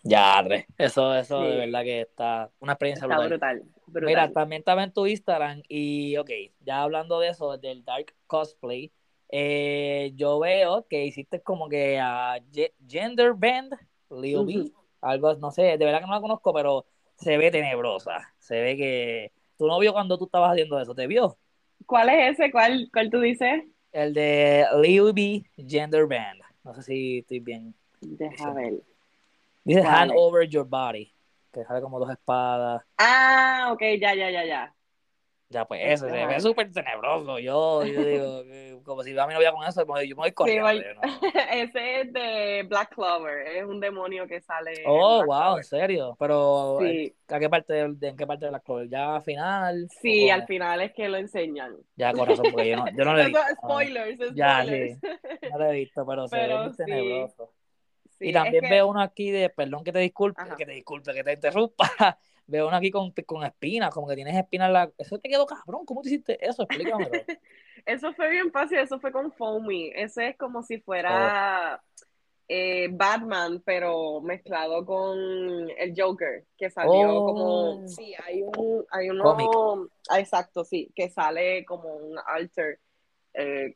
Ya, 0.03 0.41
re. 0.43 0.67
Eso, 0.79 1.15
eso 1.15 1.43
Sí. 1.43 1.49
de 1.49 1.57
verdad 1.57 1.83
que 1.83 2.01
está 2.03 2.51
una 2.61 2.73
experiencia 2.75 3.07
Está 3.07 3.19
brutal. 3.19 3.61
brutal, 3.61 3.63
brutal. 3.87 4.07
Mira, 4.07 4.33
también 4.33 4.61
estaba 4.61 4.85
en 4.85 4.93
tu 4.93 5.07
Instagram 5.07 5.63
y, 5.69 6.17
ok, 6.17 6.31
ya 6.61 6.83
hablando 6.83 7.21
de 7.21 7.29
eso, 7.29 7.59
del 7.59 7.85
Dark 7.85 8.15
Cosplay, 8.27 8.93
Eh, 9.31 10.13
yo 10.17 10.39
veo 10.39 10.87
que 10.89 11.05
hiciste 11.05 11.43
como 11.43 11.69
que 11.69 11.99
a 12.01 12.39
Gender 12.89 13.35
Band, 13.35 13.75
Lil 14.11 14.47
B, 14.47 14.73
algo, 15.03 15.35
no 15.35 15.51
sé, 15.51 15.63
de 15.77 15.85
verdad 15.85 16.01
que 16.01 16.07
no 16.07 16.15
la 16.15 16.21
conozco, 16.23 16.55
pero 16.55 16.87
se 17.17 17.37
ve 17.37 17.51
tenebrosa. 17.51 18.35
Se 18.39 18.59
ve 18.63 18.77
que 18.79 19.33
tu 19.59 19.67
novio 19.67 19.93
cuando 19.93 20.17
tú 20.19 20.25
estabas 20.27 20.53
haciendo 20.53 20.81
eso, 20.81 20.95
¿te 20.95 21.07
vio? 21.07 21.39
¿Cuál 21.89 22.11
es 22.11 22.39
ese? 22.39 22.51
¿Cuál, 22.51 22.91
cuál 22.93 23.09
tú 23.09 23.19
dices? 23.19 23.65
El 23.93 24.13
de 24.13 24.67
Lil 24.83 25.15
B 25.15 25.43
Gender 25.57 26.07
Band. 26.07 26.43
No 26.63 26.75
sé 26.75 26.83
si 26.83 27.19
estoy 27.21 27.41
bien. 27.41 27.75
Deja 28.03 28.53
ver. 28.53 28.75
Dice 29.65 29.81
Hand 29.81 30.13
Over 30.15 30.47
Your 30.47 30.69
Body. 30.69 31.11
Que 31.51 31.65
sale 31.65 31.81
como 31.81 31.99
dos 31.99 32.11
espadas. 32.11 32.83
Ah, 32.99 33.71
ok, 33.73 33.81
ya, 33.99 34.15
ya, 34.15 34.31
ya, 34.31 34.45
ya. 34.45 34.75
Ya, 35.51 35.65
pues 35.65 35.81
eso, 35.83 36.09
se 36.09 36.27
ve 36.27 36.41
súper 36.41 36.71
tenebroso. 36.71 37.39
Yo, 37.39 37.83
yo 37.83 38.05
digo, 38.05 38.83
como 38.85 39.03
si 39.03 39.19
a 39.19 39.27
mí 39.27 39.33
no 39.33 39.39
había 39.39 39.53
con 39.53 39.67
eso, 39.67 39.81
yo 39.81 40.15
me 40.15 40.15
voy 40.15 40.33
corriendo. 40.33 40.69
Ese 41.53 42.01
es 42.01 42.13
de 42.13 42.67
Black 42.69 42.95
Clover, 42.95 43.47
es 43.47 43.65
un 43.65 43.81
demonio 43.81 44.27
que 44.27 44.43
sale. 44.43 44.75
Oh, 44.85 45.25
wow, 45.25 45.57
en 45.57 45.65
serio. 45.65 46.17
Pero, 46.19 46.79
sí. 46.81 47.15
¿a 47.29 47.39
qué 47.39 47.49
parte 47.49 47.73
de, 47.73 48.09
¿en 48.09 48.17
qué 48.17 48.27
parte 48.27 48.45
de 48.45 48.51
Black 48.51 48.65
Clover? 48.65 48.89
¿Ya 48.91 49.17
al 49.17 49.23
final? 49.23 49.89
Sí, 50.03 50.29
al 50.29 50.47
final 50.47 50.83
es 50.83 50.93
que 50.93 51.09
lo 51.09 51.17
enseñan. 51.17 51.77
Ya, 51.97 52.13
corazón, 52.13 52.47
porque 52.53 52.69
yo 52.69 52.77
no, 52.77 52.87
yo 52.91 53.05
no 53.07 53.13
lo 53.15 53.21
he 53.21 53.27
visto. 53.27 53.41
spoilers, 53.63 54.15
spoilers. 54.17 54.35
Ya, 54.35 54.65
sí. 54.67 54.99
No 55.51 55.59
lo 55.59 55.65
he 55.65 55.73
visto, 55.73 56.07
pero, 56.07 56.29
se 56.29 56.37
ve 56.37 56.59
muy 56.59 56.77
tenebroso. 56.77 57.53
Y 58.21 58.33
también 58.33 58.65
veo 58.69 58.89
uno 58.89 59.01
aquí 59.01 59.31
de, 59.31 59.49
perdón 59.51 59.85
que 59.85 59.93
te 59.93 60.01
disculpe, 60.01 60.43
que 60.57 60.67
te 60.67 60.73
disculpe, 60.73 61.15
que 61.15 61.25
te 61.25 61.33
interrumpa, 61.33 61.89
Veo 62.49 62.67
uno 62.67 62.77
aquí 62.77 62.91
con, 62.91 63.13
con 63.27 63.45
espinas, 63.45 63.93
como 63.93 64.09
que 64.09 64.15
tienes 64.15 64.35
espinas 64.35 64.69
en 64.69 64.73
la... 64.73 64.91
Eso 64.97 65.19
te 65.19 65.29
quedó 65.29 65.45
cabrón, 65.45 65.85
¿cómo 65.85 66.01
te 66.01 66.09
hiciste 66.09 66.39
eso? 66.45 66.63
Explícamelo. 66.63 67.11
eso 67.87 68.15
fue 68.15 68.31
bien 68.31 68.51
fácil, 68.51 68.79
eso 68.79 68.99
fue 68.99 69.13
con 69.13 69.31
Foamy. 69.33 69.93
Ese 69.95 70.29
es 70.29 70.39
como 70.39 70.63
si 70.63 70.81
fuera 70.81 71.83
eh, 72.49 72.89
Batman, 72.91 73.63
pero 73.67 74.23
mezclado 74.23 74.87
con 74.87 75.19
el 75.77 75.93
Joker, 75.95 76.47
que 76.57 76.71
salió 76.71 77.23
como... 77.23 77.83
Oh. 77.83 77.87
Sí, 77.87 78.15
hay 78.27 78.41
un... 78.41 78.87
Hay 78.93 79.11
uno... 79.11 79.91
Ah, 80.09 80.19
exacto, 80.19 80.65
sí, 80.65 80.91
que 80.97 81.11
sale 81.11 81.67
como 81.67 81.97
un 81.97 82.17
alter. 82.29 82.81
Eh, 83.35 83.75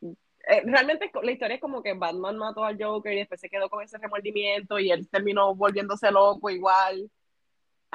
eh, 0.48 0.62
realmente 0.64 1.10
la 1.22 1.32
historia 1.32 1.54
es 1.54 1.60
como 1.60 1.82
que 1.82 1.94
Batman 1.94 2.36
mató 2.36 2.64
al 2.64 2.82
Joker 2.82 3.12
y 3.12 3.18
después 3.18 3.40
se 3.40 3.48
quedó 3.48 3.68
con 3.68 3.82
ese 3.82 3.98
remordimiento 3.98 4.78
y 4.78 4.90
él 4.90 5.08
terminó 5.08 5.54
volviéndose 5.54 6.10
loco 6.10 6.50
igual. 6.50 7.10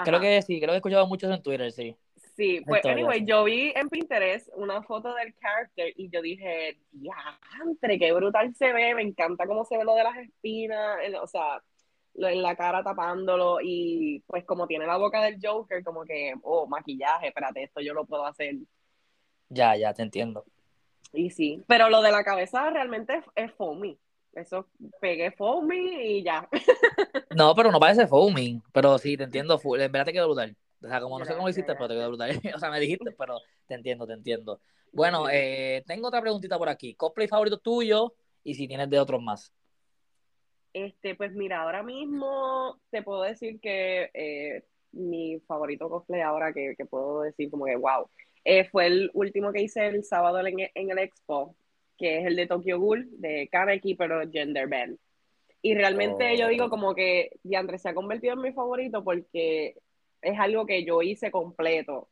Creo 0.04 0.20
que 0.20 0.42
sí, 0.42 0.60
creo 0.60 0.70
que 0.70 0.76
he 0.76 0.78
escuchado 0.78 1.08
mucho 1.08 1.32
en 1.32 1.42
Twitter, 1.42 1.72
sí. 1.72 1.96
Sí, 2.36 2.62
pues 2.68 2.86
anyway, 2.86 3.26
yo 3.26 3.44
vi 3.46 3.74
en 3.76 3.90
Pinterest 3.90 4.48
una 4.56 4.84
foto 4.84 5.16
del 5.16 5.34
character 5.40 5.92
y 5.96 6.08
yo 6.12 6.22
dije, 6.22 6.78
diantre, 6.92 7.98
qué 7.98 8.14
brutal 8.14 8.54
se 8.54 8.72
ve, 8.74 8.94
me 8.94 9.02
encanta 9.02 9.48
cómo 9.48 9.66
se 9.66 9.76
ve 9.76 9.84
lo 9.84 9.96
de 9.96 10.04
las 10.04 10.18
espinas, 10.18 11.00
o 11.20 11.26
sea, 11.26 11.64
lo 12.14 12.28
en 12.28 12.44
la 12.44 12.56
cara 12.56 12.84
tapándolo 12.84 13.58
y 13.60 14.24
pues 14.28 14.46
como 14.46 14.68
tiene 14.68 14.86
la 14.86 14.98
boca 14.98 15.24
del 15.24 15.40
Joker, 15.42 15.84
como 15.84 16.04
que, 16.04 16.36
oh, 16.44 16.68
maquillaje, 16.68 17.30
espérate, 17.30 17.64
esto 17.64 17.82
yo 17.82 17.96
lo 17.96 18.06
puedo 18.06 18.24
hacer. 18.26 18.56
Ya, 19.50 19.76
ya, 19.76 19.94
te 19.96 20.04
entiendo. 20.04 20.46
Y 21.14 21.30
sí, 21.30 21.64
pero 21.68 21.90
lo 21.90 22.02
de 22.02 22.12
la 22.12 22.24
cabeza 22.24 22.70
realmente 22.70 23.22
es, 23.36 23.52
foamy. 23.54 23.98
Eso 24.34 24.68
pegué 25.02 25.32
foaming 25.32 26.00
y 26.02 26.24
ya. 26.24 26.48
No, 27.36 27.54
pero 27.54 27.72
no 27.72 27.80
parece 27.80 28.08
foaming. 28.08 28.64
Pero 28.74 28.98
sí, 28.98 29.16
te 29.16 29.24
entiendo. 29.24 29.60
En 29.64 29.92
verdad 29.92 30.06
te 30.06 30.14
quedó 30.14 30.28
brutal. 30.28 30.56
O 30.84 30.88
sea, 30.88 31.02
como 31.02 31.20
no 31.20 31.26
sé 31.26 31.34
cómo 31.34 31.46
lo 31.46 31.52
hiciste, 31.52 31.74
pero 31.74 31.88
te 31.88 31.94
quedó 31.94 32.08
brutal. 32.08 32.30
O 32.56 32.60
sea, 32.60 32.72
me 32.72 32.80
dijiste, 32.80 33.12
pero 33.12 33.40
te 33.68 33.76
entiendo, 33.76 34.08
te 34.08 34.14
entiendo. 34.14 34.60
Bueno, 34.92 35.28
eh, 35.30 35.84
tengo 35.86 36.08
otra 36.08 36.22
preguntita 36.22 36.58
por 36.58 36.70
aquí. 36.70 36.96
¿Cosplay 36.96 37.28
favorito 37.28 37.60
tuyo? 37.60 38.14
Y 38.44 38.56
si 38.56 38.68
tienes 38.68 38.90
de 38.90 39.00
otros 39.00 39.22
más. 39.22 39.54
Este, 40.74 41.16
pues 41.16 41.34
mira, 41.34 41.62
ahora 41.62 41.84
mismo 41.84 42.80
te 42.90 43.02
puedo 43.02 43.24
decir 43.24 43.60
que 43.60 44.10
eh, 44.14 44.64
mi 44.92 45.40
favorito 45.48 45.90
cosplay 45.90 46.22
ahora 46.22 46.54
que, 46.54 46.76
puedo 46.90 47.22
decir 47.22 47.50
como 47.50 47.66
que 47.66 47.76
wow, 47.76 48.10
eh, 48.50 48.64
fue 48.64 48.88
el 48.88 49.12
último 49.14 49.52
que 49.52 49.62
hice 49.62 49.88
el 49.88 50.06
sábado 50.06 50.40
en, 50.40 50.58
en 50.74 50.90
el 50.90 51.00
expo, 51.00 51.54
que 51.98 52.20
es 52.20 52.26
el 52.26 52.38
de 52.38 52.48
Tokyo 52.48 52.80
Ghoul, 52.80 53.10
de 53.20 53.50
Kaneki, 53.52 53.96
pero 53.96 54.22
Gender 54.32 54.70
Band. 54.70 54.98
Y 55.62 55.76
realmente 55.76 56.38
yo 56.38 56.48
digo 56.48 56.66
oh. 56.66 56.70
como 56.70 56.96
que 56.96 57.32
Diandre 57.44 57.78
se 57.78 57.90
ha 57.90 57.94
convertido 57.94 58.36
en 58.36 58.42
mi 58.42 58.54
favorito 58.54 59.04
porque 59.04 59.76
es 60.22 60.40
algo 60.40 60.66
que 60.66 60.86
yo 60.86 61.02
hice 61.02 61.30
completo. 61.30 61.98
O 61.98 62.10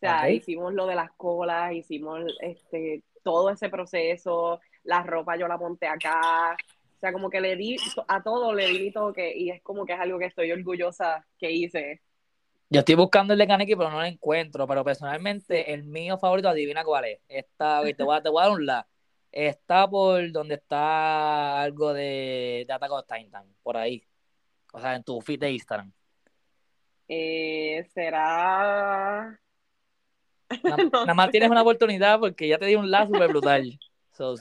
sea, 0.00 0.30
hicimos 0.30 0.72
lo 0.72 0.86
de 0.86 0.94
las 0.94 1.12
colas, 1.12 1.74
hicimos 1.74 2.22
este 2.40 3.02
todo 3.22 3.50
ese 3.50 3.68
proceso, 3.68 4.60
la 4.84 5.02
ropa 5.02 5.36
yo 5.36 5.46
la 5.48 5.58
monté 5.58 5.86
acá. 5.86 6.56
O 6.96 7.00
sea, 7.00 7.12
como 7.12 7.28
que 7.28 7.42
le 7.42 7.56
di 7.56 7.76
a 8.08 8.22
todo, 8.22 8.54
le 8.54 8.68
di 8.68 8.90
toque 8.90 9.36
y 9.36 9.50
es 9.50 9.60
como 9.62 9.84
que 9.84 9.92
es 9.92 10.00
algo 10.00 10.18
que 10.18 10.26
estoy 10.26 10.50
orgullosa 10.50 11.26
que 11.38 11.50
hice. 11.50 12.00
Yo 12.70 12.80
estoy 12.80 12.94
buscando 12.94 13.32
el 13.32 13.38
de 13.38 13.46
Kaneki, 13.46 13.76
pero 13.76 13.90
no 13.90 14.00
lo 14.00 14.04
encuentro. 14.04 14.66
Pero 14.66 14.84
personalmente, 14.84 15.72
el 15.72 15.84
mío 15.84 16.18
favorito, 16.18 16.48
adivina 16.48 16.84
cuál 16.84 17.04
es. 17.04 17.20
Esta, 17.28 17.82
te 17.82 18.02
voy 18.02 18.16
a, 18.16 18.22
te 18.22 18.28
voy 18.28 18.42
a 18.42 18.46
dar 18.46 18.52
un 18.52 18.66
la 18.66 18.86
está 19.34 19.88
por 19.88 20.30
donde 20.30 20.54
está 20.54 21.60
algo 21.60 21.92
de, 21.92 22.64
de 22.66 22.72
Attack 22.72 22.92
of 22.92 23.06
Titan, 23.06 23.44
por 23.62 23.76
ahí. 23.76 24.06
O 24.72 24.80
sea, 24.80 24.94
en 24.94 25.02
tu 25.02 25.20
feed 25.20 25.40
de 25.40 25.52
Instagram. 25.52 25.92
Eh, 27.08 27.84
será. 27.92 29.38
Nada, 30.62 31.14
más 31.14 31.30
tienes 31.30 31.50
una 31.50 31.62
oportunidad 31.62 32.20
porque 32.20 32.48
ya 32.48 32.58
te 32.58 32.66
di 32.66 32.76
un 32.76 32.90
lazo 32.90 33.12
súper 33.12 33.28
brutal. 33.28 33.78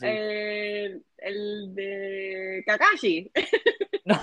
el, 0.01 1.75
de 1.75 2.63
Kakashi. 2.65 3.31
no, 4.05 4.21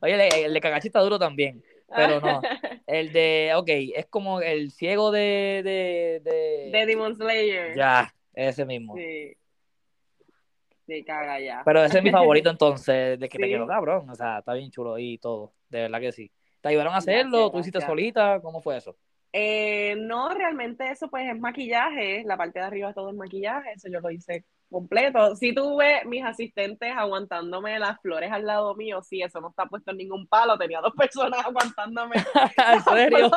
oye, 0.00 0.44
el, 0.44 0.52
de 0.52 0.60
Kakashi 0.60 0.88
está 0.88 1.00
duro 1.00 1.18
también. 1.18 1.62
Pero 1.94 2.20
no. 2.20 2.40
El 2.86 3.12
de, 3.12 3.52
ok, 3.54 3.68
es 3.68 4.06
como 4.06 4.40
el 4.40 4.70
ciego 4.70 5.10
de. 5.10 5.62
De, 5.64 6.20
de, 6.24 6.70
de 6.72 6.86
Demon 6.86 7.14
Slayer. 7.14 7.76
Ya, 7.76 8.12
ese 8.34 8.64
mismo. 8.64 8.96
Sí. 8.96 9.36
Sí, 10.86 11.04
caga 11.04 11.40
ya. 11.40 11.62
Pero 11.64 11.84
ese 11.84 11.98
es 11.98 12.04
mi 12.04 12.10
favorito 12.10 12.50
entonces, 12.50 13.18
de 13.18 13.28
que 13.28 13.38
te 13.38 13.48
quedó 13.48 13.66
cabrón. 13.66 14.10
O 14.10 14.14
sea, 14.14 14.38
está 14.38 14.54
bien 14.54 14.70
chulo 14.70 14.98
y 14.98 15.18
todo. 15.18 15.52
De 15.68 15.82
verdad 15.82 16.00
que 16.00 16.12
sí. 16.12 16.30
¿Te 16.60 16.68
ayudaron 16.68 16.94
a 16.94 16.98
hacerlo? 16.98 17.50
¿Tú 17.50 17.58
hiciste 17.58 17.80
solita? 17.80 18.40
¿Cómo 18.40 18.60
fue 18.60 18.76
eso? 18.76 18.96
Eh, 19.32 19.94
no, 19.96 20.28
realmente 20.28 20.90
eso 20.90 21.08
pues 21.08 21.28
es 21.28 21.38
maquillaje. 21.38 22.22
La 22.24 22.36
parte 22.36 22.58
de 22.58 22.66
arriba 22.66 22.92
todo 22.92 23.10
es 23.10 23.16
maquillaje. 23.16 23.72
Eso 23.72 23.88
yo 23.88 24.00
lo 24.00 24.10
hice 24.10 24.44
completo. 24.72 25.36
Si 25.36 25.54
tuve 25.54 26.04
mis 26.06 26.24
asistentes 26.24 26.92
aguantándome 26.96 27.78
las 27.78 28.00
flores 28.00 28.32
al 28.32 28.44
lado 28.44 28.74
mío, 28.74 29.02
sí, 29.02 29.22
eso 29.22 29.40
no 29.40 29.50
está 29.50 29.66
puesto 29.66 29.92
en 29.92 29.98
ningún 29.98 30.26
palo. 30.26 30.58
Tenía 30.58 30.80
dos 30.80 30.94
personas 30.94 31.44
aguantándome. 31.44 32.16
¿En 32.72 32.82
serio? 32.82 33.30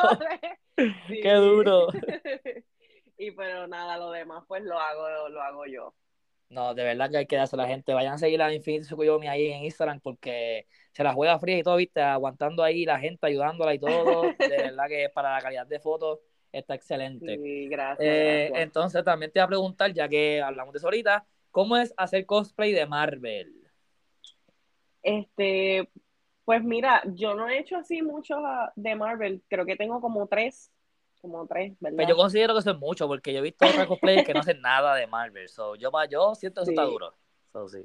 Qué 1.22 1.32
duro. 1.34 1.88
y 3.18 3.30
pero 3.30 3.68
nada, 3.68 3.96
lo 3.98 4.10
demás 4.10 4.44
pues 4.48 4.64
lo 4.64 4.78
hago, 4.78 5.28
lo 5.28 5.42
hago 5.42 5.66
yo. 5.66 5.94
No, 6.48 6.74
de 6.74 6.84
verdad 6.84 7.10
que 7.10 7.16
hay 7.18 7.26
que 7.26 7.36
darse 7.36 7.56
a 7.56 7.58
la 7.58 7.66
gente. 7.66 7.92
Vayan 7.92 8.14
a 8.14 8.18
seguir 8.18 8.40
a 8.40 8.52
Infinity 8.52 8.84
Sukuyomi 8.84 9.28
ahí 9.28 9.50
en 9.50 9.64
Instagram 9.64 10.00
porque 10.00 10.66
se 10.92 11.02
la 11.02 11.12
juega 11.12 11.38
fría 11.38 11.58
y 11.58 11.62
todo, 11.62 11.76
viste, 11.76 12.00
aguantando 12.00 12.62
ahí 12.62 12.84
la 12.84 12.98
gente, 12.98 13.26
ayudándola 13.26 13.74
y 13.74 13.78
todo. 13.78 14.22
De 14.22 14.56
verdad 14.56 14.86
que 14.88 15.10
para 15.12 15.32
la 15.32 15.40
calidad 15.40 15.66
de 15.66 15.80
fotos 15.80 16.20
está 16.58 16.74
excelente. 16.74 17.36
Sí, 17.36 17.68
gracias, 17.68 18.06
eh, 18.06 18.52
Entonces 18.54 19.04
también 19.04 19.30
te 19.30 19.40
voy 19.40 19.44
a 19.44 19.48
preguntar, 19.48 19.92
ya 19.92 20.08
que 20.08 20.40
hablamos 20.40 20.72
de 20.72 20.78
eso 20.78 20.86
ahorita, 20.86 21.26
¿cómo 21.50 21.76
es 21.76 21.92
hacer 21.96 22.26
cosplay 22.26 22.72
de 22.72 22.86
Marvel? 22.86 23.52
Este, 25.02 25.88
pues 26.44 26.62
mira, 26.64 27.02
yo 27.14 27.34
no 27.34 27.48
he 27.48 27.58
hecho 27.58 27.76
así 27.76 28.02
mucho 28.02 28.36
de 28.74 28.94
Marvel, 28.94 29.42
creo 29.48 29.64
que 29.64 29.76
tengo 29.76 30.00
como 30.00 30.26
tres 30.26 30.72
como 31.20 31.46
tres, 31.46 31.74
¿verdad? 31.80 31.96
Pero 31.98 32.08
yo 32.10 32.16
considero 32.16 32.54
que 32.54 32.60
eso 32.60 32.70
es 32.70 32.78
mucho, 32.78 33.08
porque 33.08 33.32
yo 33.32 33.40
he 33.40 33.42
visto 33.42 33.66
otros 33.66 33.86
cosplayers 33.86 34.24
que 34.24 34.34
no 34.34 34.40
hacen 34.40 34.60
nada 34.60 34.94
de 34.94 35.06
Marvel. 35.06 35.48
So, 35.48 35.74
yo, 35.74 35.90
yo 36.10 36.34
siento 36.34 36.60
que 36.60 36.70
eso 36.70 36.70
está 36.70 36.84
duro. 36.84 37.14
sí. 37.68 37.84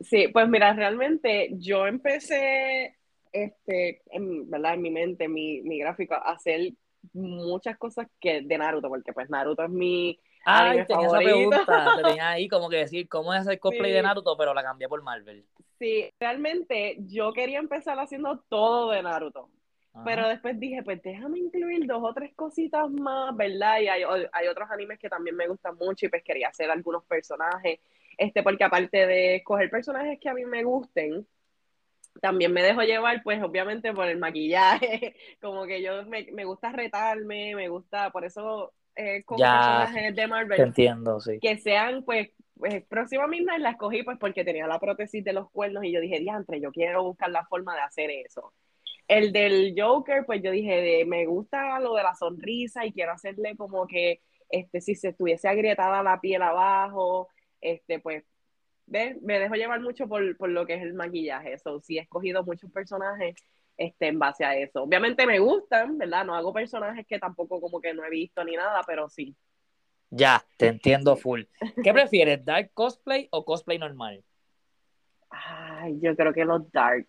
sí, 0.00 0.28
pues 0.28 0.48
mira, 0.48 0.72
realmente 0.72 1.50
yo 1.54 1.86
empecé, 1.86 2.96
este, 3.32 4.02
en, 4.10 4.48
¿verdad? 4.48 4.74
En 4.74 4.82
mi 4.82 4.90
mente, 4.90 5.28
mi, 5.28 5.60
mi 5.62 5.78
gráfico, 5.78 6.14
a 6.14 6.32
hacer 6.32 6.72
muchas 7.12 7.76
cosas 7.78 8.06
que 8.20 8.42
de 8.42 8.58
Naruto, 8.58 8.88
porque 8.88 9.12
pues 9.12 9.30
Naruto 9.30 9.64
es 9.64 9.70
mi 9.70 10.18
Ay, 10.44 10.86
tenía 10.86 11.08
esa 11.08 11.18
pregunta, 11.18 11.96
te 11.96 12.02
tenía 12.08 12.30
ahí 12.30 12.48
como 12.48 12.68
que 12.68 12.76
decir 12.76 13.08
cómo 13.08 13.34
es 13.34 13.40
hacer 13.40 13.58
cosplay 13.58 13.92
de 13.92 14.02
Naruto, 14.02 14.36
pero 14.36 14.54
la 14.54 14.62
cambié 14.62 14.88
por 14.88 15.02
Marvel. 15.02 15.44
Sí, 15.78 16.10
realmente 16.18 16.96
yo 17.00 17.32
quería 17.32 17.58
empezar 17.58 17.98
haciendo 17.98 18.38
todo 18.48 18.90
de 18.90 19.02
Naruto. 19.02 19.48
Pero 20.04 20.28
después 20.28 20.60
dije, 20.60 20.84
pues 20.84 21.02
déjame 21.02 21.40
incluir 21.40 21.84
dos 21.84 22.00
o 22.04 22.14
tres 22.14 22.32
cositas 22.34 22.88
más, 22.88 23.36
¿verdad? 23.36 23.80
Y 23.80 23.88
hay, 23.88 24.02
hay, 24.32 24.46
otros 24.46 24.70
animes 24.70 24.96
que 24.98 25.08
también 25.08 25.34
me 25.34 25.48
gustan 25.48 25.74
mucho 25.76 26.06
y 26.06 26.08
pues 26.08 26.22
quería 26.22 26.48
hacer 26.48 26.70
algunos 26.70 27.02
personajes, 27.04 27.80
este, 28.16 28.44
porque 28.44 28.62
aparte 28.62 29.06
de 29.08 29.36
escoger 29.36 29.68
personajes 29.70 30.20
que 30.20 30.28
a 30.28 30.34
mí 30.34 30.44
me 30.44 30.62
gusten, 30.62 31.26
también 32.20 32.52
me 32.52 32.62
dejo 32.62 32.82
llevar, 32.82 33.22
pues 33.22 33.42
obviamente 33.42 33.92
por 33.92 34.06
el 34.06 34.18
maquillaje, 34.18 35.14
como 35.40 35.66
que 35.66 35.82
yo 35.82 36.04
me, 36.06 36.28
me 36.32 36.44
gusta 36.44 36.72
retarme, 36.72 37.54
me 37.54 37.68
gusta, 37.68 38.10
por 38.10 38.24
eso 38.24 38.72
eh, 39.00 39.22
con 39.24 39.38
personajes 39.38 40.16
de 40.16 40.26
Marvel. 40.26 40.60
entiendo, 40.60 41.20
sí. 41.20 41.38
Que 41.40 41.56
sean, 41.58 42.02
pues, 42.04 42.30
pues 42.56 42.84
próxima 42.88 43.28
Midnight 43.28 43.60
la 43.60 43.70
escogí 43.70 44.02
pues 44.02 44.18
porque 44.18 44.44
tenía 44.44 44.66
la 44.66 44.80
prótesis 44.80 45.22
de 45.22 45.32
los 45.32 45.48
cuernos 45.50 45.84
y 45.84 45.92
yo 45.92 46.00
dije, 46.00 46.18
diantre, 46.18 46.60
yo 46.60 46.72
quiero 46.72 47.04
buscar 47.04 47.30
la 47.30 47.46
forma 47.46 47.74
de 47.76 47.82
hacer 47.82 48.10
eso. 48.10 48.52
El 49.06 49.32
del 49.32 49.74
Joker, 49.76 50.26
pues 50.26 50.42
yo 50.42 50.50
dije, 50.50 50.82
de, 50.82 51.04
me 51.06 51.26
gusta 51.26 51.78
lo 51.78 51.94
de 51.94 52.02
la 52.02 52.16
sonrisa 52.16 52.84
y 52.84 52.92
quiero 52.92 53.12
hacerle 53.12 53.56
como 53.56 53.86
que, 53.86 54.20
este, 54.50 54.80
si 54.80 54.96
se 54.96 55.10
estuviese 55.10 55.46
agrietada 55.46 56.02
la 56.02 56.20
piel 56.20 56.42
abajo, 56.42 57.28
este, 57.60 58.00
pues, 58.00 58.24
me 58.90 59.38
dejo 59.38 59.54
llevar 59.54 59.80
mucho 59.80 60.08
por, 60.08 60.36
por, 60.36 60.48
lo 60.50 60.66
que 60.66 60.74
es 60.74 60.82
el 60.82 60.94
maquillaje. 60.94 61.52
Eso 61.52 61.80
sí, 61.80 61.98
he 61.98 62.02
escogido 62.02 62.44
muchos 62.44 62.70
personajes 62.70 63.34
este, 63.76 64.08
en 64.08 64.18
base 64.18 64.44
a 64.44 64.56
eso. 64.56 64.82
Obviamente 64.82 65.26
me 65.26 65.38
gustan, 65.38 65.98
¿verdad? 65.98 66.24
No 66.24 66.34
hago 66.34 66.52
personajes 66.52 67.06
que 67.06 67.18
tampoco 67.18 67.60
como 67.60 67.80
que 67.80 67.94
no 67.94 68.04
he 68.04 68.10
visto 68.10 68.42
ni 68.44 68.56
nada, 68.56 68.80
pero 68.86 69.08
sí. 69.08 69.34
Ya, 70.10 70.42
te 70.56 70.68
entiendo 70.68 71.16
full. 71.16 71.42
¿Qué 71.82 71.92
prefieres, 71.92 72.44
dark 72.44 72.70
cosplay 72.72 73.28
o 73.30 73.44
cosplay 73.44 73.78
normal? 73.78 74.24
Ay, 75.30 75.98
yo 76.00 76.16
creo 76.16 76.32
que 76.32 76.44
los 76.44 76.70
dark. 76.72 77.06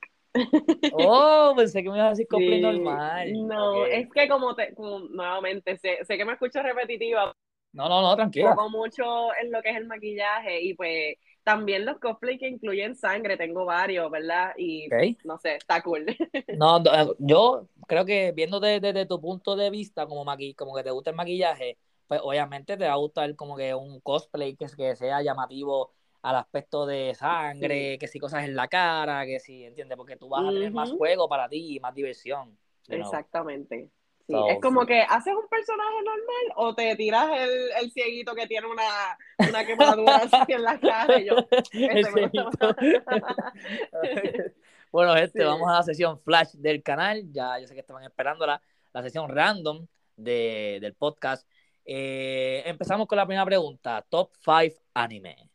Oh, 0.93 1.53
pensé 1.57 1.81
que 1.81 1.89
me 1.89 1.95
ibas 1.95 2.07
a 2.07 2.09
decir 2.11 2.27
cosplay 2.27 2.61
normal. 2.61 3.31
No, 3.47 3.85
es 3.85 4.09
que 4.09 4.27
como, 4.27 4.53
te, 4.53 4.73
nuevamente, 4.77 5.77
sé, 5.77 5.99
sé, 6.03 6.17
que 6.17 6.25
me 6.25 6.33
escucho 6.33 6.61
repetitiva. 6.61 7.33
No, 7.71 7.87
no, 7.87 8.01
no, 8.01 8.15
tranquilo. 8.15 8.49
Poco 8.49 8.69
mucho 8.69 9.33
en 9.41 9.51
lo 9.51 9.61
que 9.61 9.69
es 9.69 9.77
el 9.77 9.87
maquillaje 9.87 10.61
y 10.61 10.73
pues 10.73 11.15
también 11.43 11.85
los 11.85 11.99
cosplay 11.99 12.37
que 12.37 12.47
incluyen 12.47 12.95
sangre, 12.95 13.37
tengo 13.37 13.65
varios, 13.65 14.09
¿verdad? 14.11 14.53
Y 14.57 14.87
no 15.23 15.37
sé, 15.37 15.55
está 15.55 15.81
cool. 15.81 16.05
No, 16.59 16.83
yo 17.19 17.67
creo 17.87 18.05
que 18.05 18.31
viendo 18.33 18.59
desde, 18.59 19.05
tu 19.05 19.19
punto 19.19 19.55
de 19.55 19.69
vista 19.69 20.05
como, 20.05 20.25
maqui 20.25 20.53
como 20.53 20.75
que 20.75 20.83
te 20.83 20.91
gusta 20.91 21.09
el 21.11 21.15
maquillaje, 21.15 21.77
pues 22.07 22.21
obviamente 22.23 22.77
te 22.77 22.85
va 22.85 22.93
a 22.93 22.97
gustar 22.97 23.35
como 23.35 23.55
que 23.55 23.73
un 23.73 23.99
cosplay 24.01 24.55
que, 24.55 24.67
que 24.75 24.95
sea 24.95 25.21
llamativo 25.21 25.91
al 26.21 26.35
aspecto 26.35 26.85
de 26.85 27.15
sangre, 27.15 27.97
que 27.97 28.07
si 28.07 28.19
cosas 28.19 28.43
en 28.43 28.55
la 28.55 28.67
cara, 28.67 29.25
que 29.25 29.39
si, 29.39 29.63
¿entiendes? 29.63 29.97
Porque 29.97 30.17
tú 30.17 30.27
vas 30.27 30.45
a 30.45 30.49
tener 30.49 30.71
más 30.71 30.91
juego 30.91 31.29
para 31.29 31.47
ti 31.47 31.75
y 31.75 31.79
más 31.79 31.95
diversión. 31.95 32.57
Exactamente. 32.87 33.89
Sí, 34.29 34.35
es 34.47 34.61
como 34.61 34.85
que 34.85 35.01
haces 35.01 35.33
un 35.33 35.47
personaje 35.47 36.03
normal 36.05 36.53
o 36.57 36.75
te 36.75 36.95
tiras 36.95 37.31
el, 37.35 37.71
el 37.81 37.91
cieguito 37.91 38.35
que 38.35 38.45
tiene 38.45 38.67
una, 38.67 39.17
una 39.49 39.65
quemadura 39.65 40.17
así 40.17 40.37
en 40.53 40.61
la 40.61 40.79
cara 40.79 41.19
y 41.19 41.25
yo. 41.25 41.35
bueno, 44.91 45.15
este, 45.15 45.43
vamos 45.45 45.67
a 45.67 45.77
la 45.77 45.83
sesión 45.83 46.19
flash 46.19 46.51
del 46.51 46.83
canal. 46.83 47.23
Ya 47.31 47.57
yo 47.59 47.65
sé 47.65 47.73
que 47.73 47.79
estaban 47.79 48.03
esperando 48.03 48.45
la, 48.45 48.61
la 48.93 49.01
sesión 49.01 49.29
random 49.29 49.87
de, 50.15 50.77
del 50.79 50.93
podcast. 50.93 51.49
Eh, 51.83 52.61
empezamos 52.67 53.07
con 53.07 53.17
la 53.17 53.25
primera 53.25 53.45
pregunta. 53.45 54.05
Top 54.07 54.29
5 54.45 54.79
anime. 54.93 55.49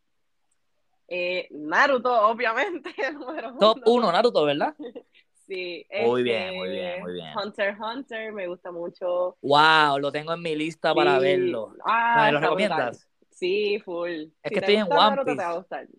Eh, 1.07 1.47
Naruto, 1.51 2.27
obviamente. 2.27 2.93
Top 3.57 3.79
1, 3.85 4.11
Naruto, 4.11 4.43
¿verdad? 4.43 4.75
Sí. 5.47 5.85
Muy 6.01 6.23
bien, 6.23 6.55
muy 6.55 6.69
bien, 6.69 7.01
muy 7.01 7.13
bien. 7.13 7.27
Hunter 7.37 7.75
Hunter, 7.79 8.33
me 8.33 8.47
gusta 8.47 8.71
mucho. 8.71 9.37
Wow, 9.41 9.99
lo 9.99 10.11
tengo 10.11 10.33
en 10.33 10.41
mi 10.41 10.55
lista 10.55 10.93
para 10.93 11.19
verlo. 11.19 11.73
Ah, 11.85 12.25
¿Me 12.25 12.31
lo 12.31 12.39
recomiendas? 12.39 13.07
Sí, 13.29 13.79
full. 13.83 14.27
Es 14.43 14.51
que 14.51 14.59
estoy 14.59 14.75
en 14.75 14.91
One 14.91 15.17
Piece. 15.25 15.43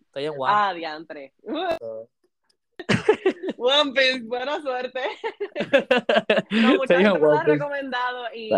Estoy 0.07 0.25
en 0.25 0.33
One 0.37 0.45
Ah, 0.49 0.73
diantre. 0.73 1.35
One 3.57 3.93
Piece, 3.93 4.23
buena 4.25 4.61
suerte. 4.63 5.01
no, 6.51 6.77
mucha 6.77 6.99
gente 6.99 7.19
me 7.19 7.27
lo 7.27 7.43
recomendado 7.43 8.27
y 8.35 8.51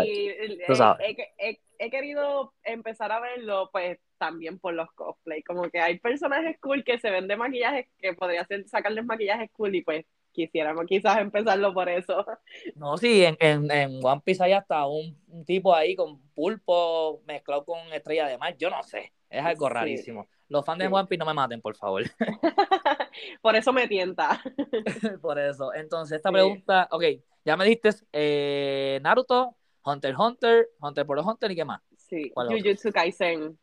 he, 1.77 1.89
querido 1.89 2.53
empezar 2.63 3.11
a 3.11 3.19
verlo, 3.19 3.69
pues 3.71 3.99
también 4.17 4.59
por 4.59 4.73
los 4.73 4.89
cosplay. 4.93 5.43
Como 5.43 5.69
que 5.69 5.79
hay 5.79 5.99
personajes 5.99 6.57
cool 6.61 6.83
que 6.83 6.99
se 6.99 7.09
ven 7.09 7.27
de 7.27 7.35
maquillaje 7.35 7.89
que 7.97 8.13
podría 8.13 8.45
ser 8.45 8.67
sacarles 8.67 9.05
maquillaje 9.05 9.49
cool 9.49 9.75
y 9.75 9.81
pues 9.81 10.05
quisiéramos 10.39 10.85
quizás 10.85 11.17
empezarlo 11.17 11.73
por 11.73 11.89
eso. 11.89 12.25
No, 12.75 12.97
sí, 12.97 13.25
en, 13.25 13.35
en, 13.39 13.69
en 13.69 13.99
One 14.01 14.21
Piece 14.23 14.41
hay 14.41 14.53
hasta 14.53 14.85
un, 14.87 15.17
tipo 15.45 15.75
ahí 15.75 15.95
con 15.95 16.19
pulpo 16.33 17.21
mezclado 17.25 17.65
con 17.65 17.79
estrella 17.91 18.27
de 18.27 18.37
mar. 18.37 18.55
Yo 18.57 18.69
no 18.69 18.81
sé, 18.83 19.11
es 19.29 19.43
algo 19.43 19.67
rarísimo. 19.67 20.27
Los 20.47 20.65
fans 20.65 20.79
de 20.79 20.87
One 20.87 21.07
Piece 21.07 21.19
no 21.19 21.25
me 21.25 21.33
maten, 21.33 21.61
por 21.61 21.75
favor. 21.75 22.03
por 23.41 23.55
eso 23.55 23.73
me 23.73 23.87
tienta. 23.87 24.41
por 25.21 25.37
eso. 25.37 25.73
Entonces, 25.73 26.17
esta 26.17 26.31
pregunta, 26.31 26.87
ok, 26.91 27.03
ya 27.43 27.57
me 27.57 27.65
diste 27.65 27.89
eh, 28.13 28.99
Naruto, 29.03 29.57
Hunter 29.83 30.15
Hunter, 30.17 30.69
Hunter 30.79 31.05
por 31.05 31.19
Hunter 31.19 31.51
y 31.51 31.55
qué 31.55 31.65
más. 31.65 31.81
Sí, 31.97 32.31
Jujutsu 32.33 32.91
Kaisen. 32.91 33.59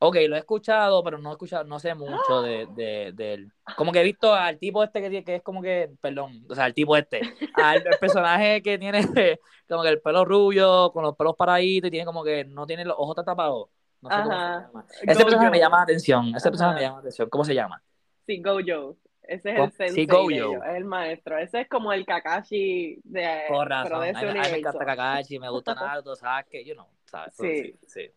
Ok, 0.00 0.16
lo 0.28 0.36
he 0.36 0.38
escuchado, 0.38 1.02
pero 1.02 1.18
no 1.18 1.30
he 1.30 1.32
escuchado, 1.32 1.64
no 1.64 1.80
sé 1.80 1.92
mucho 1.94 2.42
de, 2.42 2.66
de, 2.76 3.12
de 3.14 3.48
Como 3.76 3.90
que 3.90 4.00
he 4.00 4.04
visto 4.04 4.32
al 4.32 4.56
tipo 4.56 4.84
este 4.84 5.00
que, 5.00 5.24
que 5.24 5.36
es 5.36 5.42
como 5.42 5.60
que, 5.60 5.90
perdón, 6.00 6.44
o 6.48 6.54
sea, 6.54 6.66
el 6.66 6.74
tipo 6.74 6.96
este, 6.96 7.20
al 7.54 7.82
personaje 8.00 8.62
que 8.62 8.78
tiene 8.78 9.00
como 9.68 9.82
que 9.82 9.88
el 9.88 10.00
pelo 10.00 10.24
rubio, 10.24 10.92
con 10.92 11.02
los 11.02 11.16
pelos 11.16 11.34
paraditos 11.36 11.88
y 11.88 11.90
tiene 11.90 12.06
como 12.06 12.22
que 12.22 12.44
no 12.44 12.64
tiene 12.64 12.84
los 12.84 12.94
ojos 12.96 13.16
tapados. 13.24 13.70
No 14.00 14.08
sé 14.10 14.16
cómo 14.22 14.30
se 14.30 14.38
llama. 14.38 14.86
Ese 15.02 15.24
personaje 15.24 15.50
me 15.50 15.58
llama 15.58 15.76
la 15.78 15.82
atención, 15.82 16.32
ese 16.36 16.50
personaje 16.50 16.76
me 16.76 16.82
llama 16.82 16.96
la 16.96 17.00
atención. 17.00 17.28
¿Cómo 17.28 17.44
se 17.44 17.54
llama? 17.54 17.82
Sí, 18.24 18.40
Gojo. 18.40 18.96
Ese 19.22 19.50
es 19.50 19.58
el 19.58 19.72
sensei 19.72 20.06
sí, 20.06 20.38
es 20.38 20.76
el 20.76 20.84
maestro. 20.86 21.36
Ese 21.36 21.60
es 21.60 21.68
como 21.68 21.92
el 21.92 22.06
Kakashi 22.06 22.98
de... 23.04 23.42
Por 23.46 23.68
razón, 23.68 24.00
de 24.00 24.08
a, 24.08 24.22
mí, 24.22 24.38
me 24.38 24.58
encanta 24.58 24.86
Kakashi, 24.86 25.38
me 25.38 25.50
gusta 25.50 25.74
Naruto, 25.74 26.16
Sasuke, 26.16 26.64
you 26.64 26.72
know, 26.72 26.86
¿sabes? 27.04 27.34
Sí. 27.36 27.62
sí, 27.62 27.78
sí. 27.86 28.10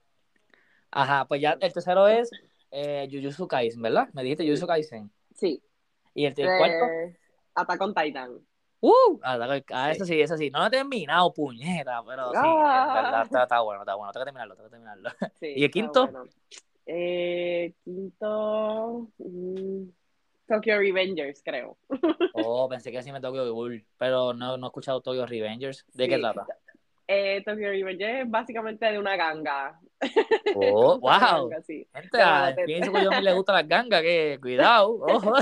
Ajá, 0.92 1.26
pues 1.26 1.42
ya 1.42 1.58
el 1.60 1.74
tercero 1.74 2.08
es 2.08 2.30
eh, 2.70 3.08
Jujutsu 3.12 3.48
Kaisen, 3.48 3.82
¿verdad? 3.82 4.10
Me 4.14 4.24
dijiste 4.24 4.44
Jujutsu 4.44 4.68
Kaisen. 4.68 5.12
Sí. 5.34 5.64
¿Y 6.14 6.26
el, 6.26 6.36
cuarto? 6.36 6.86
Attack 7.56 7.82
on 7.82 7.94
Titan. 7.94 8.40
Uh, 8.82 9.20
ah, 9.22 9.92
eso 9.92 10.06
sí, 10.06 10.20
eso 10.20 10.36
sí. 10.38 10.50
No 10.50 10.60
lo 10.60 10.66
he 10.66 10.72
terminado, 10.72 11.32
puñeta, 11.32 12.04
pero 12.04 12.32
sí, 12.32 12.38
ah. 12.42 13.24
está, 13.24 13.62
bueno, 13.62 13.84
está 13.84 13.96
bueno. 13.96 14.12
Tengo 14.12 14.24
que 14.24 14.26
terminarlo, 14.26 14.56
tengo 14.56 14.70
que 14.70 14.72
terminarlo. 14.72 15.10
Sí, 15.40 15.54
¿Y 15.56 15.64
el 15.64 15.72
quinto? 15.72 16.10
Eh, 16.88 17.74
quinto. 17.84 19.08
Mm, 19.20 19.84
Tokyo 20.48 20.80
Revengers, 20.80 21.44
creo. 21.44 21.78
oh, 22.34 22.68
pensé 22.68 22.92
que 22.92 23.04
sí 23.04 23.12
me 23.12 23.22
Tokyo 23.22 23.54
Ghoul, 23.54 23.86
pero 23.98 24.34
no, 24.34 24.58
no 24.58 24.66
he 24.66 24.70
escuchado 24.70 25.00
Tokyo 25.00 25.28
Revengers. 25.28 25.86
¿De 25.94 26.10
qué 26.10 26.18
trata? 26.18 26.48
Eh, 27.14 27.44
Tokyo 27.44 27.70
Revengers 27.70 28.22
es 28.22 28.32
básicamente 28.32 28.86
de 28.86 28.98
una 28.98 29.18
ganga. 29.18 29.78
Oh, 30.56 30.98
wow. 31.02 31.50
Gente, 31.68 32.22
a 32.22 32.56
pienso 32.66 32.94
que 32.94 33.04
yo 33.04 33.10
me 33.10 33.22
le 33.22 33.34
gusta 33.34 33.52
las 33.52 33.68
gangas, 33.68 34.02
que 34.02 34.40
cuidado, 34.42 34.94
ojo. 35.02 35.34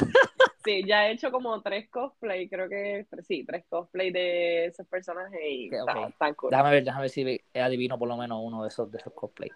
Sí, 0.65 0.84
ya 0.84 1.08
he 1.08 1.12
hecho 1.12 1.32
como 1.32 1.62
tres 1.62 1.88
cosplay, 1.89 2.49
creo 2.49 2.67
que 2.67 3.05
sí, 3.21 3.45
tres 3.45 3.65
cosplay 3.69 4.12
de 4.12 4.65
esos 4.65 4.88
personajes 4.88 5.39
y 5.47 5.67
okay, 5.67 6.34
cool. 6.36 6.49
Déjame 6.49 6.71
ver, 6.71 6.84
déjame 6.84 7.01
ver 7.03 7.10
si 7.12 7.41
adivino 7.53 7.99
por 7.99 8.08
lo 8.08 8.17
menos 8.17 8.39
uno 8.43 8.63
de 8.63 8.69
esos, 8.69 8.91
de 8.91 8.97
esos 8.97 9.13
cosplay. 9.13 9.51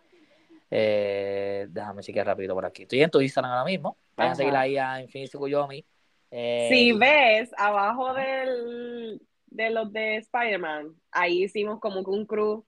Eh, 0.70 1.66
déjame 1.70 2.04
que 2.04 2.24
rápido 2.24 2.54
por 2.54 2.66
aquí. 2.66 2.84
Estoy 2.84 3.02
en 3.02 3.10
tu 3.10 3.22
Instagram 3.22 3.52
ahora 3.52 3.66
mismo. 3.66 3.98
Vayan 4.16 4.34
a 4.34 4.36
seguir 4.36 4.56
ahí 4.56 4.78
a 4.78 5.02
Infinity 5.02 5.36
Kuyomi. 5.36 5.84
Eh, 6.30 6.68
si 6.72 6.92
ves 6.94 7.52
abajo 7.58 8.14
del, 8.14 9.22
de 9.54 9.70
los 9.70 9.92
de 9.94 10.18
Spider-Man, 10.18 10.96
ahí 11.12 11.44
hicimos 11.44 11.80
como 11.80 12.04
que 12.04 12.10
un 12.10 12.26
crew, 12.26 12.66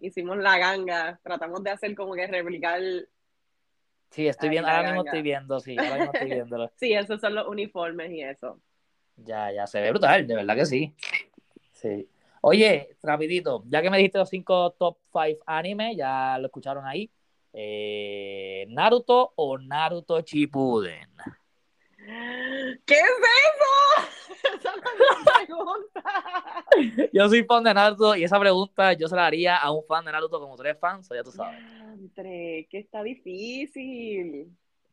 hicimos 0.00 0.38
la 0.38 0.58
ganga, 0.58 1.20
tratamos 1.22 1.62
de 1.62 1.70
hacer 1.70 1.94
como 1.94 2.14
que 2.14 2.26
replicar. 2.26 2.80
Sí, 4.10 4.26
estoy 4.26 4.48
viendo, 4.48 4.68
ahora 4.68 4.84
mismo 4.84 5.04
estoy 5.04 5.22
viendo, 5.22 5.60
sí, 5.60 5.76
ahora 5.76 5.96
mismo 5.96 6.12
estoy 6.12 6.30
viéndolo. 6.30 6.70
sí, 6.76 6.92
esos 6.92 7.20
son 7.20 7.34
los 7.34 7.48
uniformes 7.48 8.10
y 8.12 8.22
eso. 8.22 8.60
Ya, 9.16 9.52
ya, 9.52 9.66
se 9.66 9.80
ve 9.80 9.90
brutal, 9.90 10.26
de 10.26 10.36
verdad 10.36 10.54
que 10.56 10.66
sí. 10.66 10.94
Sí. 11.72 12.08
Oye, 12.42 12.96
rapidito, 13.02 13.64
ya 13.66 13.82
que 13.82 13.90
me 13.90 13.98
dijiste 13.98 14.18
los 14.18 14.30
cinco 14.30 14.70
top 14.78 14.98
5 15.12 15.42
anime, 15.46 15.94
ya 15.94 16.38
lo 16.38 16.46
escucharon 16.46 16.86
ahí. 16.86 17.10
Eh, 17.52 18.66
¿Naruto 18.68 19.32
o 19.34 19.58
Naruto 19.58 20.20
Shippuden? 20.20 21.10
¿Qué 22.86 22.94
es 22.94 23.00
eso? 23.00 24.19
Yo 27.12 27.28
soy 27.28 27.44
fan 27.44 27.64
de 27.64 27.74
Naruto 27.74 28.14
y 28.16 28.24
esa 28.24 28.38
pregunta 28.38 28.92
yo 28.92 29.08
se 29.08 29.16
la 29.16 29.26
haría 29.26 29.56
a 29.56 29.70
un 29.72 29.84
fan 29.84 30.04
de 30.04 30.12
Naruto 30.12 30.40
como 30.40 30.56
tú 30.56 30.62
eres 30.62 30.78
fan, 30.78 31.02
ya 31.02 31.22
tú 31.22 31.32
sabes. 31.32 31.58
Entre, 31.94 32.66
que 32.70 32.78
está 32.78 33.02
difícil. 33.02 34.48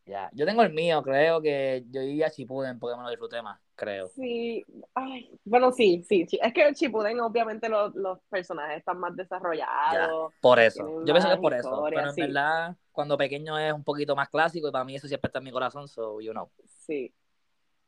Ya, 0.06 0.30
yo 0.34 0.46
tengo 0.46 0.64
el 0.64 0.72
mío, 0.72 1.04
creo 1.04 1.42
que 1.42 1.84
yo 1.90 2.02
iría 2.02 2.28
a 2.28 2.32
Chipuden 2.32 2.80
porque 2.80 2.96
me 2.96 3.04
lo 3.04 3.10
disfruté 3.10 3.42
más, 3.42 3.60
creo. 3.76 4.08
Sí, 4.08 4.66
ay, 4.96 5.30
bueno, 5.44 5.74
sí, 5.74 6.02
sí, 6.08 6.26
es 6.42 6.54
que 6.54 6.74
Chipuden 6.74 7.20
obviamente 7.20 7.68
los, 7.68 7.94
los 7.94 8.20
personajes 8.30 8.78
están 8.78 9.00
más 9.00 9.14
desarrollados. 9.18 10.34
por 10.40 10.60
eso, 10.60 11.04
yo 11.06 11.14
pienso 11.14 11.28
que 11.28 11.34
es 11.34 11.42
por 11.42 11.54
eso, 11.54 11.84
pero 11.90 12.10
en 12.10 12.16
verdad 12.16 12.78
cuando 12.94 13.18
pequeño 13.18 13.60
es 13.60 13.74
un 13.74 13.84
poquito 13.84 14.16
más 14.16 14.30
clásico 14.30 14.70
y 14.70 14.72
para 14.72 14.86
mí 14.86 14.96
eso 14.96 15.08
siempre 15.10 15.28
está 15.28 15.40
en 15.40 15.46
mi 15.46 15.52
corazón, 15.52 15.88
so 15.90 16.22
you 16.22 16.32
know. 16.32 16.50
Sí. 16.66 17.14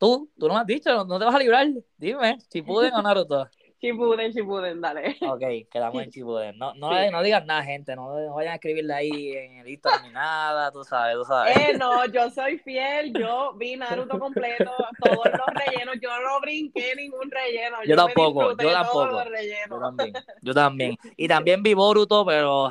Tú, 0.00 0.30
tú 0.38 0.48
no 0.48 0.54
me 0.54 0.60
has 0.60 0.66
dicho, 0.66 1.04
no 1.04 1.18
te 1.18 1.26
vas 1.26 1.34
a 1.34 1.38
librar, 1.38 1.68
dime, 1.98 2.38
Chipuden 2.48 2.94
o 2.94 3.02
Naruto. 3.02 3.50
Shippuden, 3.80 4.30
Shippuden, 4.30 4.78
dale. 4.78 5.16
Ok, 5.22 5.70
quedamos 5.70 6.02
en 6.02 6.10
Shippuden. 6.10 6.58
No, 6.58 6.74
no, 6.74 6.90
sí. 6.90 7.10
no 7.10 7.22
digas 7.22 7.46
nada, 7.46 7.62
gente. 7.62 7.96
No, 7.96 8.18
no, 8.18 8.34
vayan 8.34 8.52
a 8.52 8.54
escribirle 8.56 8.92
ahí 8.92 9.32
en 9.32 9.56
el 9.56 9.68
Instagram 9.68 10.02
ni 10.06 10.12
nada, 10.12 10.70
tú 10.70 10.84
sabes, 10.84 11.16
tú 11.16 11.24
sabes. 11.24 11.56
Eh, 11.56 11.78
no, 11.78 12.04
yo 12.06 12.28
soy 12.30 12.58
fiel. 12.58 13.12
Yo 13.18 13.54
vi 13.54 13.76
Naruto 13.76 14.18
completo, 14.18 14.70
todos 15.02 15.24
los 15.24 15.64
rellenos. 15.64 15.96
Yo 16.02 16.10
no 16.10 16.40
brinqué 16.42 16.94
ningún 16.94 17.30
relleno. 17.30 17.78
Yo, 17.84 17.90
yo 17.90 17.96
tampoco, 17.96 18.50
yo 18.50 18.70
tampoco. 18.70 19.22
Yo 19.70 19.80
también, 19.80 20.14
yo 20.42 20.54
también. 20.54 20.96
Y 21.16 21.28
también 21.28 21.62
vi 21.62 21.74
Boruto, 21.74 22.24
pero, 22.24 22.70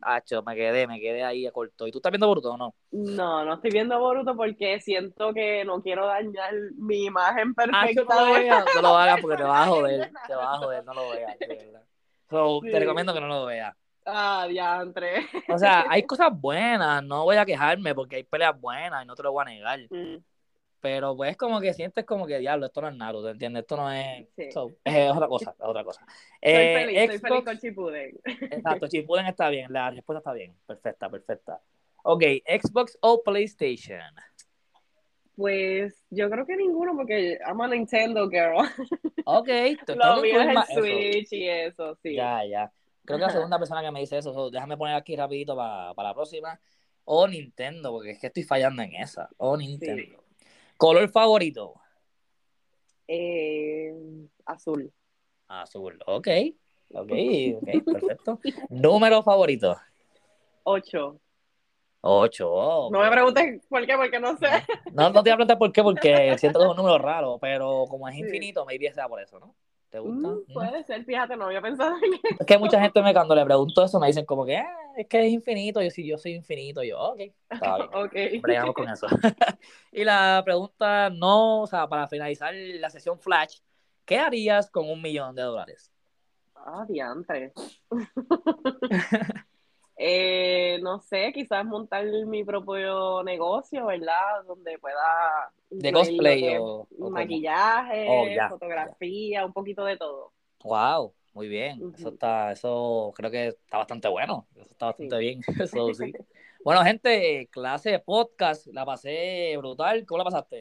hacho, 0.00 0.42
me 0.42 0.54
quedé, 0.54 0.86
me 0.86 1.00
quedé 1.00 1.24
ahí 1.24 1.46
a 1.46 1.52
corto. 1.52 1.86
¿Y 1.86 1.92
tú 1.92 1.98
estás 1.98 2.10
viendo 2.10 2.26
Boruto 2.26 2.52
o 2.52 2.56
no? 2.56 2.74
No, 2.90 3.44
no 3.44 3.54
estoy 3.54 3.70
viendo 3.70 3.98
Boruto 3.98 4.36
porque 4.36 4.80
siento 4.80 5.32
que 5.32 5.64
no 5.64 5.82
quiero 5.82 6.06
dañar 6.06 6.52
mi 6.76 7.04
imagen 7.04 7.54
perfecta. 7.54 8.02
no, 8.02 8.26
lo 8.26 8.32
veas, 8.34 8.64
no 8.74 8.82
lo 8.82 8.96
hagas 8.96 9.20
porque 9.20 9.36
te 9.36 9.42
vas 9.42 9.66
a 9.66 9.70
joder, 9.70 10.10
te 10.26 10.34
vas 10.34 10.41
a 10.42 10.58
joder, 10.58 10.84
no 10.84 10.94
lo 10.94 11.10
veas, 11.10 11.38
de 11.38 11.46
verdad. 11.46 11.82
So, 12.30 12.60
sí. 12.62 12.70
Te 12.70 12.78
recomiendo 12.78 13.12
que 13.14 13.20
no 13.20 13.28
lo 13.28 13.46
veas. 13.46 13.74
Ah, 14.04 14.46
diantre. 14.48 15.26
O 15.48 15.58
sea, 15.58 15.84
hay 15.90 16.02
cosas 16.04 16.30
buenas, 16.32 17.02
no 17.04 17.24
voy 17.24 17.36
a 17.36 17.46
quejarme 17.46 17.94
porque 17.94 18.16
hay 18.16 18.24
peleas 18.24 18.58
buenas 18.60 19.04
y 19.04 19.06
no 19.06 19.14
te 19.14 19.22
lo 19.22 19.32
voy 19.32 19.42
a 19.42 19.50
negar. 19.50 19.80
Mm. 19.90 20.16
Pero 20.80 21.16
pues 21.16 21.36
como 21.36 21.60
que 21.60 21.72
sientes 21.72 22.04
como 22.04 22.26
que, 22.26 22.38
diablo, 22.38 22.66
esto 22.66 22.80
no 22.80 22.88
es 22.88 22.96
Naruto, 22.96 23.30
¿entiendes? 23.30 23.60
Esto 23.62 23.76
no 23.76 23.92
es... 23.92 24.26
Sí. 24.34 24.50
So, 24.50 24.72
es 24.82 25.12
otra 25.12 25.28
cosa, 25.28 25.54
es 25.56 25.64
otra 25.64 25.84
cosa. 25.84 26.04
Estoy 26.40 26.64
eh, 26.64 26.74
feliz, 26.74 26.98
Xbox... 26.98 27.14
estoy 27.14 27.30
feliz 27.30 27.44
con 27.44 27.56
Shippuden. 27.56 28.20
Exacto, 28.50 28.86
Shippuden 28.88 29.26
está 29.26 29.48
bien, 29.48 29.72
la 29.72 29.90
respuesta 29.90 30.18
está 30.18 30.32
bien, 30.32 30.56
perfecta, 30.66 31.08
perfecta. 31.08 31.60
Ok, 32.02 32.24
Xbox 32.60 32.98
o 33.00 33.22
PlayStation. 33.22 34.12
Pues 35.42 36.04
yo 36.08 36.30
creo 36.30 36.46
que 36.46 36.54
ninguno, 36.54 36.94
porque 36.94 37.36
I'm 37.44 37.60
a 37.60 37.66
Nintendo 37.66 38.28
girl. 38.28 38.58
Ok, 39.24 39.48
lo 39.88 40.20
mío 40.20 40.40
es 40.40 40.48
el 40.48 40.82
Switch 40.82 41.32
eso. 41.32 41.34
y 41.34 41.48
eso, 41.48 41.98
sí. 42.00 42.14
Ya, 42.14 42.44
ya. 42.44 42.72
Creo 43.04 43.18
que 43.18 43.24
la 43.24 43.30
segunda 43.30 43.58
persona 43.58 43.82
que 43.82 43.90
me 43.90 43.98
dice 43.98 44.18
eso, 44.18 44.32
so, 44.32 44.50
déjame 44.52 44.76
poner 44.76 44.94
aquí 44.94 45.16
rapidito 45.16 45.56
para 45.56 45.94
pa 45.94 46.02
la 46.04 46.14
próxima. 46.14 46.60
O 47.02 47.26
Nintendo, 47.26 47.90
porque 47.90 48.10
es 48.10 48.20
que 48.20 48.28
estoy 48.28 48.44
fallando 48.44 48.82
en 48.82 48.94
esa. 48.94 49.28
O 49.38 49.56
Nintendo. 49.56 50.04
Sí. 50.04 50.44
¿Color 50.76 51.08
favorito? 51.08 51.74
Eh, 53.08 53.92
azul. 54.46 54.92
Azul, 55.48 55.98
ok. 56.06 56.28
Ok, 56.90 57.12
ok, 57.56 57.84
perfecto. 57.84 58.38
¿Número 58.70 59.24
favorito? 59.24 59.76
Ocho. 60.62 61.20
Ocho. 62.04 62.50
Oh, 62.52 62.90
no 62.90 63.00
me 63.00 63.10
preguntes 63.10 63.64
por 63.68 63.86
qué, 63.86 63.96
porque 63.96 64.18
no 64.18 64.36
sé. 64.36 64.48
No, 64.92 65.10
no 65.10 65.22
te 65.22 65.30
voy 65.30 65.30
a 65.30 65.36
preguntar 65.36 65.58
por 65.58 65.72
qué, 65.72 65.82
porque 65.84 66.36
siento 66.38 66.58
que 66.58 66.64
es 66.64 66.70
un 66.70 66.76
número 66.76 66.98
raro, 66.98 67.38
pero 67.40 67.84
como 67.88 68.08
es 68.08 68.16
infinito, 68.16 68.62
sí. 68.62 68.66
maybe 68.66 68.92
sea 68.92 69.08
por 69.08 69.22
eso, 69.22 69.38
¿no? 69.38 69.54
¿Te 69.88 70.00
gusta? 70.00 70.28
Mm, 70.28 70.52
puede 70.52 70.82
ser, 70.82 71.04
fíjate, 71.04 71.36
no 71.36 71.44
había 71.44 71.60
pensado 71.60 71.94
en 72.02 72.14
eso. 72.14 72.22
Es 72.40 72.46
que 72.46 72.58
mucha 72.58 72.80
gente 72.80 73.00
me, 73.02 73.12
cuando 73.12 73.36
le 73.36 73.44
pregunto 73.44 73.84
eso 73.84 74.00
me 74.00 74.08
dicen 74.08 74.24
como 74.24 74.44
que 74.44 74.56
ah, 74.56 74.76
es 74.96 75.06
que 75.06 75.24
es 75.24 75.32
infinito, 75.32 75.80
yo 75.80 75.90
sí, 75.90 76.04
yo 76.04 76.18
soy 76.18 76.32
infinito, 76.32 76.82
yo, 76.82 76.98
ok, 76.98 77.20
está 77.50 77.76
bien. 77.76 77.88
okay. 77.94 78.40
Bregamos 78.40 78.74
con 78.74 78.88
eso. 78.88 79.06
y 79.92 80.02
la 80.02 80.42
pregunta, 80.44 81.08
no, 81.10 81.62
o 81.62 81.66
sea, 81.68 81.86
para 81.86 82.08
finalizar 82.08 82.52
la 82.52 82.90
sesión 82.90 83.20
flash, 83.20 83.58
¿qué 84.04 84.18
harías 84.18 84.68
con 84.70 84.90
un 84.90 85.00
millón 85.00 85.36
de 85.36 85.42
dólares? 85.42 85.92
Ah, 86.56 86.84
diantre. 86.88 87.52
Eh, 90.04 90.41
no 90.82 91.00
sé, 91.00 91.32
quizás 91.32 91.64
montar 91.64 92.04
mi 92.26 92.44
propio 92.44 93.22
negocio, 93.22 93.86
¿verdad? 93.86 94.44
Donde 94.46 94.78
pueda... 94.78 95.52
¿De 95.70 95.92
cosplay 95.92 96.56
o, 96.58 96.86
o, 96.98 97.10
Maquillaje, 97.10 98.06
oh, 98.08 98.26
ya, 98.28 98.48
fotografía, 98.48 99.40
ya. 99.40 99.46
un 99.46 99.52
poquito 99.52 99.84
de 99.84 99.96
todo. 99.96 100.32
Wow, 100.64 101.14
muy 101.32 101.48
bien. 101.48 101.82
Uh 101.82 101.90
-huh. 101.90 101.98
Eso 101.98 102.08
está, 102.10 102.52
eso 102.52 103.12
creo 103.16 103.30
que 103.30 103.48
está 103.48 103.78
bastante 103.78 104.08
bueno. 104.08 104.46
Eso 104.54 104.70
está 104.70 104.86
bastante 104.86 105.16
sí. 105.16 105.20
bien. 105.20 105.40
Eso 105.60 105.94
sí. 105.94 106.12
bueno, 106.64 106.82
gente, 106.82 107.48
clase 107.50 107.90
de 107.90 107.98
podcast, 108.00 108.66
la 108.66 108.84
pasé 108.84 109.54
brutal. 109.56 110.04
¿Cómo 110.06 110.18
la 110.18 110.24
pasaste? 110.24 110.60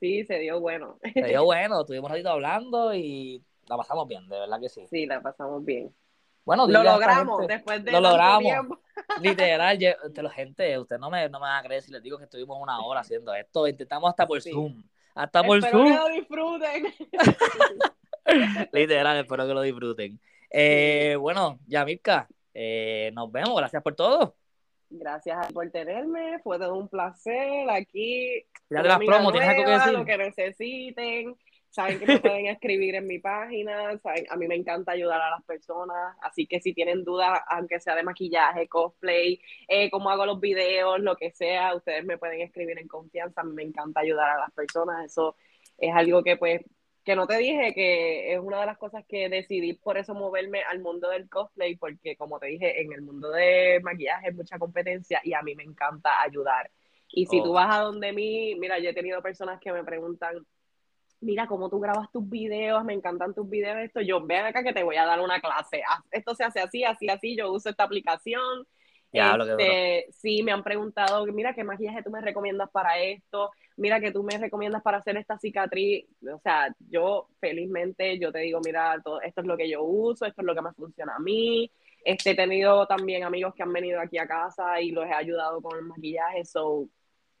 Sí, 0.00 0.24
se 0.24 0.38
dio 0.38 0.60
bueno. 0.60 0.98
Se 1.12 1.22
dio 1.22 1.44
bueno, 1.44 1.80
estuvimos 1.80 2.10
ratito 2.10 2.30
hablando 2.30 2.94
y 2.94 3.42
la 3.68 3.76
pasamos 3.76 4.08
bien, 4.08 4.28
de 4.28 4.38
verdad 4.38 4.60
que 4.60 4.68
sí. 4.68 4.86
Sí, 4.88 5.06
la 5.06 5.20
pasamos 5.20 5.64
bien. 5.64 5.94
Bueno, 6.48 6.66
lo 6.66 6.82
logramos 6.82 7.40
gente, 7.40 7.52
después 7.52 7.84
de 7.84 7.92
lo 7.92 8.00
logramos. 8.00 8.40
Tiempo. 8.40 8.80
Literal, 9.20 9.78
yo, 9.78 9.90
lo, 10.22 10.30
gente, 10.30 10.78
usted 10.78 10.96
no 10.98 11.10
me, 11.10 11.28
no 11.28 11.40
me 11.40 11.46
va 11.46 11.58
a 11.58 11.62
creer 11.62 11.82
si 11.82 11.92
les 11.92 12.02
digo 12.02 12.16
que 12.16 12.24
estuvimos 12.24 12.56
una 12.58 12.80
hora 12.80 13.00
haciendo 13.00 13.34
esto. 13.34 13.68
Intentamos 13.68 14.08
hasta 14.08 14.26
por 14.26 14.40
sí. 14.40 14.50
Zoom. 14.50 14.82
Hasta 15.14 15.44
por 15.44 15.58
espero 15.58 15.80
Zoom. 15.80 15.92
que 15.92 15.98
lo 15.98 16.08
disfruten. 16.08 16.86
Literal, 18.72 19.18
espero 19.18 19.46
que 19.46 19.52
lo 19.52 19.60
disfruten. 19.60 20.18
Eh, 20.48 21.16
bueno, 21.20 21.58
Yamilka, 21.66 22.26
eh, 22.54 23.10
nos 23.12 23.30
vemos. 23.30 23.54
Gracias 23.54 23.82
por 23.82 23.94
todo. 23.94 24.34
Gracias 24.88 25.52
por 25.52 25.70
tenerme. 25.70 26.38
Fue 26.38 26.58
todo 26.58 26.76
un 26.76 26.88
placer. 26.88 27.68
Aquí. 27.68 28.42
Ya 28.70 28.80
de 28.80 28.88
las 28.88 28.98
promos, 29.00 29.32
¿tienes 29.32 29.50
algo 29.50 29.64
que 29.66 29.70
decir? 29.70 29.92
Lo 29.92 30.04
que 30.06 30.16
necesiten 30.16 31.36
saben 31.70 31.98
que 31.98 32.06
me 32.06 32.20
pueden 32.20 32.46
escribir 32.46 32.94
en 32.94 33.06
mi 33.06 33.18
página, 33.18 33.98
saben, 33.98 34.26
a 34.30 34.36
mí 34.36 34.46
me 34.48 34.54
encanta 34.54 34.92
ayudar 34.92 35.20
a 35.20 35.30
las 35.30 35.44
personas, 35.44 36.16
así 36.22 36.46
que 36.46 36.60
si 36.60 36.72
tienen 36.72 37.04
dudas, 37.04 37.40
aunque 37.48 37.80
sea 37.80 37.94
de 37.94 38.02
maquillaje, 38.02 38.68
cosplay, 38.68 39.40
eh, 39.68 39.90
cómo 39.90 40.10
hago 40.10 40.26
los 40.26 40.40
videos, 40.40 41.00
lo 41.00 41.16
que 41.16 41.30
sea, 41.30 41.74
ustedes 41.74 42.04
me 42.04 42.18
pueden 42.18 42.40
escribir 42.40 42.78
en 42.78 42.88
confianza, 42.88 43.42
a 43.42 43.44
mí 43.44 43.52
me 43.52 43.62
encanta 43.62 44.00
ayudar 44.00 44.30
a 44.30 44.40
las 44.40 44.52
personas, 44.52 45.04
eso 45.04 45.36
es 45.76 45.94
algo 45.94 46.22
que 46.22 46.36
pues, 46.36 46.62
que 47.04 47.16
no 47.16 47.26
te 47.26 47.38
dije, 47.38 47.72
que 47.74 48.34
es 48.34 48.38
una 48.38 48.60
de 48.60 48.66
las 48.66 48.76
cosas 48.76 49.04
que 49.06 49.28
decidí 49.30 49.72
por 49.72 49.96
eso 49.96 50.14
moverme 50.14 50.62
al 50.62 50.80
mundo 50.80 51.08
del 51.08 51.28
cosplay, 51.28 51.76
porque 51.76 52.16
como 52.16 52.38
te 52.38 52.48
dije, 52.48 52.82
en 52.82 52.92
el 52.92 53.02
mundo 53.02 53.30
de 53.30 53.80
maquillaje 53.82 54.28
hay 54.28 54.34
mucha 54.34 54.58
competencia 54.58 55.20
y 55.24 55.32
a 55.32 55.42
mí 55.42 55.54
me 55.54 55.62
encanta 55.62 56.20
ayudar. 56.20 56.70
Y 57.10 57.26
si 57.26 57.40
oh. 57.40 57.44
tú 57.44 57.52
vas 57.52 57.74
a 57.74 57.80
donde 57.80 58.12
mí, 58.12 58.54
mira, 58.56 58.78
yo 58.78 58.90
he 58.90 58.94
tenido 58.94 59.22
personas 59.22 59.58
que 59.60 59.72
me 59.72 59.84
preguntan, 59.84 60.46
mira 61.20 61.46
cómo 61.46 61.68
tú 61.68 61.80
grabas 61.80 62.10
tus 62.12 62.28
videos, 62.28 62.84
me 62.84 62.94
encantan 62.94 63.34
tus 63.34 63.48
videos, 63.48 63.78
esto, 63.78 64.00
yo 64.00 64.24
ven 64.24 64.46
acá 64.46 64.62
que 64.62 64.72
te 64.72 64.82
voy 64.82 64.96
a 64.96 65.06
dar 65.06 65.20
una 65.20 65.40
clase, 65.40 65.82
esto 66.10 66.34
se 66.34 66.44
hace 66.44 66.60
así, 66.60 66.84
así, 66.84 67.08
así, 67.08 67.36
yo 67.36 67.52
uso 67.52 67.70
esta 67.70 67.84
aplicación. 67.84 68.66
Ya, 69.10 69.30
este, 69.30 69.38
lo 69.38 69.56
que 69.56 70.06
sí, 70.10 70.42
me 70.42 70.52
han 70.52 70.62
preguntado, 70.62 71.24
mira, 71.26 71.54
¿qué 71.54 71.64
maquillaje 71.64 72.02
tú 72.02 72.10
me 72.10 72.20
recomiendas 72.20 72.68
para 72.70 72.98
esto? 72.98 73.50
Mira, 73.76 74.00
que 74.00 74.12
tú 74.12 74.22
me 74.22 74.36
recomiendas 74.36 74.82
para 74.82 74.98
hacer 74.98 75.16
esta 75.16 75.38
cicatriz? 75.38 76.04
O 76.30 76.38
sea, 76.40 76.74
yo 76.90 77.28
felizmente, 77.40 78.18
yo 78.18 78.30
te 78.30 78.40
digo, 78.40 78.60
mira, 78.62 79.00
todo, 79.02 79.22
esto 79.22 79.40
es 79.40 79.46
lo 79.46 79.56
que 79.56 79.70
yo 79.70 79.82
uso, 79.82 80.26
esto 80.26 80.42
es 80.42 80.46
lo 80.46 80.54
que 80.54 80.60
me 80.60 80.74
funciona 80.74 81.16
a 81.16 81.20
mí. 81.20 81.70
Este, 82.04 82.32
he 82.32 82.34
tenido 82.34 82.86
también 82.86 83.24
amigos 83.24 83.54
que 83.54 83.62
han 83.62 83.72
venido 83.72 83.98
aquí 83.98 84.18
a 84.18 84.26
casa 84.26 84.78
y 84.80 84.90
los 84.90 85.06
he 85.06 85.12
ayudado 85.12 85.62
con 85.62 85.78
el 85.78 85.84
maquillaje, 85.86 86.44
so 86.44 86.86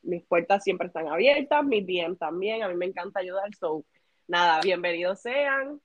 mis 0.02 0.24
puertas 0.24 0.64
siempre 0.64 0.88
están 0.88 1.08
abiertas, 1.08 1.64
mis 1.64 1.86
DM 1.86 2.16
también, 2.16 2.62
a 2.62 2.68
mí 2.68 2.74
me 2.74 2.86
encanta 2.86 3.20
ayudar, 3.20 3.54
so, 3.54 3.84
nada, 4.26 4.60
bienvenidos 4.62 5.20
sean. 5.20 5.80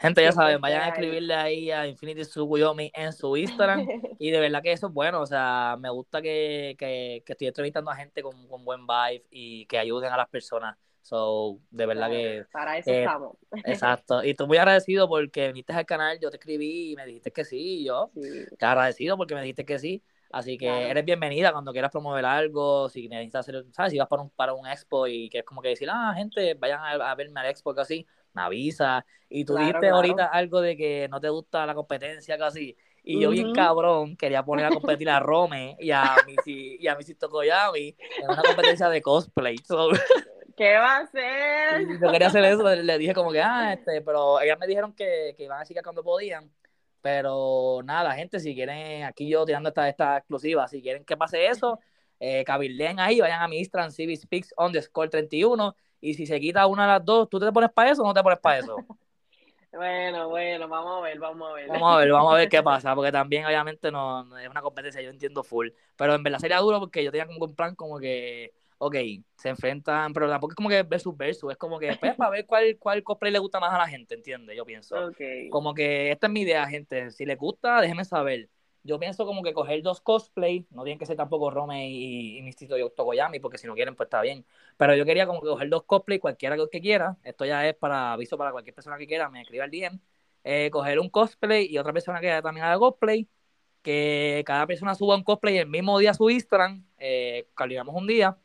Gente, 0.00 0.22
ya 0.22 0.32
saben, 0.32 0.62
vayan 0.62 0.80
a 0.80 0.88
escribirle 0.88 1.34
ahí 1.34 1.70
a 1.70 1.86
Infinity 1.86 2.24
Suguyomi 2.24 2.90
en 2.94 3.12
su 3.12 3.36
Instagram. 3.36 3.86
y 4.18 4.30
de 4.30 4.40
verdad 4.40 4.62
que 4.62 4.72
eso 4.72 4.86
es 4.86 4.92
bueno. 4.94 5.20
O 5.20 5.26
sea, 5.26 5.76
me 5.78 5.90
gusta 5.90 6.22
que, 6.22 6.74
que, 6.78 7.22
que 7.26 7.32
estoy 7.34 7.48
entrevistando 7.48 7.90
a 7.90 7.96
gente 7.96 8.22
con, 8.22 8.48
con, 8.48 8.64
buen 8.64 8.86
vibe 8.86 9.26
y 9.30 9.66
que 9.66 9.76
ayuden 9.76 10.10
a 10.10 10.16
las 10.16 10.28
personas. 10.30 10.78
So, 11.02 11.60
de 11.70 11.84
verdad 11.84 12.08
que. 12.08 12.46
Para 12.50 12.78
eso 12.78 12.90
eh, 12.90 13.00
estamos. 13.00 13.36
Exacto. 13.66 14.24
Y 14.24 14.30
estoy 14.30 14.46
muy 14.46 14.56
agradecido 14.56 15.06
porque 15.06 15.48
viniste 15.48 15.74
al 15.74 15.84
canal, 15.84 16.18
yo 16.18 16.30
te 16.30 16.38
escribí 16.38 16.92
y 16.92 16.96
me 16.96 17.04
dijiste 17.04 17.30
que 17.30 17.44
sí. 17.44 17.80
Y 17.80 17.84
yo, 17.84 18.10
sí. 18.14 18.46
te 18.58 18.64
agradecido 18.64 19.18
porque 19.18 19.34
me 19.34 19.42
dijiste 19.42 19.66
que 19.66 19.78
sí. 19.78 20.02
Así 20.32 20.56
que 20.56 20.66
claro. 20.66 20.86
eres 20.86 21.04
bienvenida 21.04 21.52
cuando 21.52 21.72
quieras 21.72 21.90
promover 21.90 22.24
algo, 22.24 22.88
si 22.88 23.08
necesitas 23.08 23.40
hacer, 23.48 23.64
¿sabes? 23.72 23.92
Si 23.92 23.98
vas 23.98 24.08
para 24.08 24.22
un, 24.22 24.30
para 24.30 24.54
un 24.54 24.66
expo 24.66 25.06
y 25.06 25.28
quieres 25.28 25.46
como 25.46 25.60
que 25.60 25.70
decir, 25.70 25.88
ah, 25.90 26.12
gente, 26.16 26.54
vayan 26.54 26.80
a, 26.80 27.10
a 27.10 27.14
verme 27.16 27.40
al 27.40 27.46
expo 27.46 27.74
casi, 27.74 28.06
me 28.32 28.42
avisa. 28.42 29.04
Y 29.28 29.44
tú 29.44 29.54
claro, 29.54 29.66
dijiste 29.66 29.80
claro. 29.80 29.96
ahorita 29.96 30.26
algo 30.26 30.60
de 30.60 30.76
que 30.76 31.08
no 31.10 31.20
te 31.20 31.28
gusta 31.28 31.66
la 31.66 31.74
competencia 31.74 32.38
casi. 32.38 32.76
Y 33.02 33.16
uh 33.16 33.18
-huh. 33.18 33.22
yo 33.22 33.30
bien 33.30 33.52
cabrón 33.52 34.16
quería 34.16 34.44
poner 34.44 34.66
a 34.66 34.70
competir 34.70 35.08
a 35.10 35.20
Rome 35.20 35.76
y 35.80 35.90
a 35.90 36.14
Missy, 36.26 36.76
y 36.78 36.86
a 36.86 36.94
Missy 36.94 37.14
Tokoyami 37.14 37.96
en 38.22 38.30
una 38.30 38.42
competencia 38.42 38.88
de 38.88 39.02
cosplay. 39.02 39.56
So, 39.58 39.88
¿Qué 40.56 40.74
va 40.74 40.98
a 40.98 41.00
hacer? 41.00 41.86
Yo 42.00 42.12
quería 42.12 42.28
hacer 42.28 42.44
eso, 42.44 42.68
le 42.68 42.98
dije 42.98 43.14
como 43.14 43.32
que, 43.32 43.40
ah, 43.40 43.72
este, 43.72 44.02
pero 44.02 44.40
ellas 44.40 44.58
me 44.58 44.66
dijeron 44.66 44.92
que, 44.92 45.34
que 45.36 45.44
iban 45.44 45.56
a 45.56 45.60
decir 45.60 45.74
que 45.74 45.82
cuando 45.82 46.04
podían. 46.04 46.50
Pero 47.02 47.80
nada, 47.84 48.14
gente, 48.14 48.40
si 48.40 48.54
quieren, 48.54 49.04
aquí 49.04 49.28
yo 49.28 49.44
tirando 49.44 49.70
esta, 49.70 49.88
esta 49.88 50.18
exclusiva, 50.18 50.68
si 50.68 50.82
quieren 50.82 51.04
que 51.04 51.16
pase 51.16 51.46
eso, 51.46 51.78
eh, 52.18 52.44
cabilden 52.44 53.00
ahí, 53.00 53.20
vayan 53.20 53.42
a 53.42 53.48
mi 53.48 53.58
Instagram, 53.58 53.90
CivSpeaks 53.90 54.54
underscore 54.58 55.08
31, 55.08 55.74
y 56.00 56.14
si 56.14 56.26
se 56.26 56.38
quita 56.38 56.66
una 56.66 56.82
de 56.82 56.92
las 56.92 57.04
dos, 57.04 57.28
¿tú 57.28 57.40
te 57.40 57.50
pones 57.52 57.70
para 57.72 57.90
eso 57.90 58.02
o 58.02 58.06
no 58.06 58.14
te 58.14 58.22
pones 58.22 58.38
para 58.38 58.58
eso? 58.58 58.76
Bueno, 59.72 60.28
bueno, 60.28 60.66
vamos 60.66 60.98
a 60.98 61.00
ver, 61.02 61.18
vamos 61.20 61.48
a 61.48 61.54
ver. 61.54 61.68
Vamos 61.68 61.94
a 61.94 61.98
ver, 61.98 62.10
vamos 62.10 62.34
a 62.34 62.36
ver 62.38 62.48
qué 62.48 62.60
pasa, 62.62 62.92
porque 62.92 63.12
también 63.12 63.46
obviamente 63.46 63.92
no, 63.92 64.24
no 64.24 64.36
es 64.36 64.48
una 64.48 64.62
competencia, 64.62 65.00
yo 65.00 65.10
entiendo 65.10 65.44
full, 65.44 65.68
pero 65.94 66.14
en 66.14 66.24
verdad 66.24 66.40
sería 66.40 66.58
duro 66.58 66.80
porque 66.80 67.04
yo 67.04 67.12
tenía 67.12 67.26
como 67.26 67.44
un 67.44 67.54
plan 67.54 67.76
como 67.76 68.00
que 68.00 68.52
ok, 68.82 68.96
se 69.36 69.50
enfrentan, 69.50 70.14
pero 70.14 70.26
tampoco 70.28 70.52
es 70.52 70.56
como 70.56 70.70
que 70.70 70.82
versus 70.82 71.14
versus, 71.14 71.52
es 71.52 71.58
como 71.58 71.78
que 71.78 71.94
pues, 72.00 72.16
para 72.16 72.30
ver 72.30 72.46
cuál, 72.46 72.78
cuál 72.78 73.02
cosplay 73.04 73.30
le 73.30 73.38
gusta 73.38 73.60
más 73.60 73.74
a 73.74 73.78
la 73.78 73.86
gente, 73.86 74.14
¿entiendes? 74.14 74.56
Yo 74.56 74.64
pienso. 74.64 75.08
Okay. 75.08 75.50
Como 75.50 75.74
que 75.74 76.10
esta 76.10 76.28
es 76.28 76.32
mi 76.32 76.40
idea, 76.40 76.66
gente. 76.66 77.10
Si 77.10 77.26
les 77.26 77.36
gusta, 77.36 77.80
déjenme 77.82 78.06
saber. 78.06 78.48
Yo 78.82 78.98
pienso 78.98 79.26
como 79.26 79.42
que 79.42 79.52
coger 79.52 79.82
dos 79.82 80.00
cosplay, 80.00 80.66
no 80.70 80.84
tienen 80.84 80.98
que 80.98 81.04
ser 81.04 81.14
tampoco 81.14 81.50
Rome 81.50 81.90
y, 81.90 82.38
y 82.38 82.42
Mistito 82.42 82.78
y 82.78 82.90
Tokoyami, 82.96 83.38
porque 83.38 83.58
si 83.58 83.66
no 83.66 83.74
quieren, 83.74 83.94
pues 83.94 84.06
está 84.06 84.22
bien. 84.22 84.46
Pero 84.78 84.96
yo 84.96 85.04
quería 85.04 85.26
como 85.26 85.42
que 85.42 85.48
coger 85.48 85.68
dos 85.68 85.82
cosplay, 85.84 86.18
cualquiera 86.18 86.56
que 86.72 86.80
quiera. 86.80 87.18
Esto 87.22 87.44
ya 87.44 87.68
es 87.68 87.74
para 87.74 88.14
aviso 88.14 88.38
para 88.38 88.52
cualquier 88.52 88.74
persona 88.74 88.96
que 88.96 89.06
quiera, 89.06 89.28
me 89.28 89.42
escriba 89.42 89.66
el 89.66 89.70
DM. 89.70 90.00
Eh, 90.42 90.70
coger 90.72 90.98
un 90.98 91.10
cosplay 91.10 91.66
y 91.66 91.76
otra 91.76 91.92
persona 91.92 92.18
que 92.20 92.40
también 92.42 92.64
haga 92.64 92.78
cosplay. 92.78 93.28
Que 93.82 94.42
cada 94.46 94.66
persona 94.66 94.94
suba 94.94 95.16
un 95.16 95.24
cosplay 95.24 95.58
el 95.58 95.66
mismo 95.68 95.98
día 95.98 96.12
a 96.12 96.14
su 96.14 96.30
Instagram. 96.30 96.86
Eh, 96.98 97.46
un 97.86 98.06
día. 98.06 98.38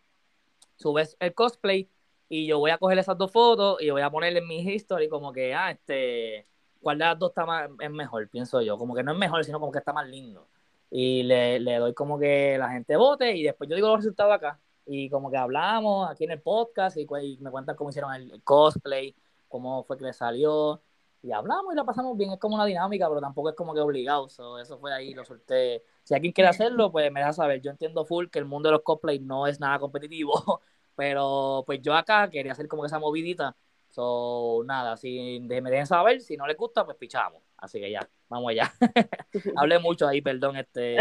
Subes 0.75 1.15
el 1.19 1.33
cosplay 1.33 1.89
y 2.29 2.47
yo 2.47 2.59
voy 2.59 2.71
a 2.71 2.77
coger 2.77 2.97
esas 2.97 3.17
dos 3.17 3.31
fotos 3.31 3.81
y 3.81 3.89
voy 3.89 4.01
a 4.01 4.09
ponerle 4.09 4.39
en 4.39 4.47
mi 4.47 4.59
history 4.59 5.09
como 5.09 5.31
que, 5.31 5.53
ah, 5.53 5.71
este 5.71 6.47
cuál 6.85 6.99
de 6.99 7.05
las 7.05 7.17
dos 7.17 7.31
está 7.31 7.47
más, 7.47 7.67
es 7.79 7.89
mejor, 7.89 8.29
pienso 8.29 8.61
yo. 8.61 8.77
Como 8.77 8.93
que 8.93 9.01
no 9.01 9.11
es 9.11 9.17
mejor, 9.17 9.43
sino 9.43 9.59
como 9.59 9.71
que 9.71 9.79
está 9.79 9.91
más 9.91 10.07
lindo. 10.07 10.47
Y 10.91 11.23
le, 11.23 11.59
le 11.59 11.77
doy 11.77 11.95
como 11.95 12.19
que 12.19 12.57
la 12.59 12.69
gente 12.69 12.95
vote 12.95 13.35
y 13.35 13.41
después 13.41 13.67
yo 13.67 13.75
digo 13.75 13.87
los 13.87 13.97
resultados 13.97 14.33
acá. 14.33 14.59
Y 14.85 15.09
como 15.09 15.31
que 15.31 15.37
hablamos 15.37 16.07
aquí 16.09 16.25
en 16.25 16.31
el 16.31 16.41
podcast 16.41 16.95
y, 16.97 17.07
me 17.39 17.49
cuentan 17.49 17.75
cómo 17.75 17.89
hicieron 17.89 18.13
el, 18.13 18.39
cosplay, 18.43 19.15
cómo 19.47 19.83
fue 19.83 19.97
que 19.97 20.03
le 20.03 20.13
salió. 20.13 20.79
Y 21.25 21.31
hablamos 21.31 21.73
y 21.73 21.75
la 21.75 21.83
pasamos 21.83 22.15
bien. 22.17 22.31
Es 22.31 22.39
como 22.39 22.55
una 22.55 22.65
dinámica, 22.65 23.07
pero 23.09 23.19
tampoco 23.19 23.49
es 23.49 23.55
como 23.55 23.73
que 23.73 23.79
obligado. 23.79 24.29
So, 24.29 24.59
eso 24.59 24.77
fue 24.77 24.93
ahí, 24.93 25.13
lo 25.13 25.25
solté. 25.25 25.83
Si 26.03 26.13
alguien 26.13 26.33
quiere 26.33 26.49
hacerlo, 26.49 26.91
pues 26.91 27.11
me 27.11 27.19
deja 27.19 27.33
saber. 27.33 27.61
Yo 27.61 27.71
entiendo 27.71 28.05
full 28.05 28.27
que 28.27 28.39
el 28.39 28.45
mundo 28.45 28.69
de 28.69 28.73
los 28.73 28.83
cosplays 28.83 29.21
no 29.21 29.47
es 29.47 29.59
nada 29.59 29.79
competitivo. 29.79 30.33
Pero 30.95 31.63
pues 31.65 31.81
yo 31.81 31.93
acá 31.93 32.29
quería 32.29 32.51
hacer 32.51 32.67
como 32.67 32.83
que 32.83 32.87
esa 32.87 32.99
movidita 32.99 33.55
So, 33.95 34.61
nada, 34.65 34.97
si 34.97 35.39
me 35.39 35.71
dejen 35.71 35.85
saber, 35.85 36.19
si 36.19 36.35
no 36.35 36.45
les 36.45 36.57
gusta, 36.57 36.83
pues 36.83 36.97
pichamos. 36.97 37.41
Así 37.55 37.79
que 37.79 37.89
ya, 37.89 38.05
vamos 38.27 38.49
allá. 38.49 38.73
Hablé 39.55 39.79
mucho 39.79 40.05
ahí, 40.05 40.21
perdón, 40.21 40.57
este, 40.57 40.97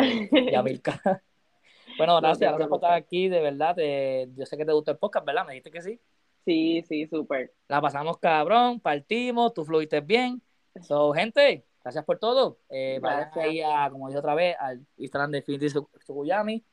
Yamilka. 0.53 1.01
bueno, 1.99 2.21
gracias, 2.21 2.53
gracias 2.53 2.69
por 2.69 2.77
estar 2.77 2.93
aquí, 2.93 3.29
de 3.29 3.41
verdad. 3.41 3.75
Te, 3.75 4.29
yo 4.37 4.47
sé 4.47 4.57
que 4.57 4.65
te 4.65 4.73
gustó 4.73 4.93
el 4.93 4.99
podcast, 4.99 5.27
¿verdad? 5.27 5.45
Me 5.45 5.55
dijiste 5.55 5.73
que 5.73 5.83
sí. 5.83 6.01
Sí, 6.45 6.83
sí, 6.87 7.07
súper. 7.07 7.55
La 7.69 7.81
pasamos 7.81 8.19
cabrón, 8.19 8.81
partimos, 8.81 9.55
tú 9.55 9.65
fluiste 9.65 10.01
bien. 10.01 10.43
So, 10.83 11.13
gente, 11.13 11.65
gracias 11.83 12.05
por 12.05 12.19
todo. 12.19 12.59
Eh, 12.69 12.99
vayan 13.01 13.31
ahí 13.39 13.63
a, 13.63 13.89
como 13.91 14.09
dije 14.09 14.19
otra 14.19 14.35
vez, 14.35 14.57
al 14.59 14.85
Instagram 14.97 15.31
de 15.31 15.39
Infinity. 15.39 16.65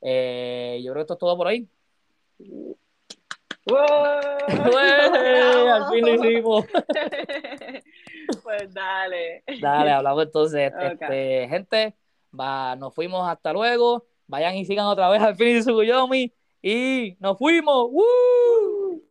Eh, 0.00 0.80
yo 0.82 0.92
creo 0.92 0.94
que 0.94 1.00
esto 1.00 1.14
es 1.14 1.18
todo 1.18 1.36
por 1.36 1.48
hoy. 1.48 1.68
Al 3.68 3.76
fin 5.90 6.06
lo 6.06 6.14
hicimos. 6.14 6.64
pues 8.42 8.72
dale. 8.72 9.44
Dale, 9.60 9.90
hablamos 9.90 10.24
entonces. 10.24 10.72
Okay. 10.72 10.92
Este, 10.92 11.46
gente, 11.48 11.94
va, 12.38 12.76
nos 12.76 12.94
fuimos 12.94 13.28
hasta 13.28 13.52
luego. 13.52 14.06
Vayan 14.26 14.56
y 14.56 14.64
sigan 14.64 14.86
otra 14.86 15.10
vez 15.10 15.20
al 15.22 15.36
fin 15.36 15.56
de 15.56 15.62
Suguyomi. 15.62 16.32
Y 16.62 17.16
nos 17.20 17.36
fuimos. 17.38 17.90
¡Woo! 17.90 19.02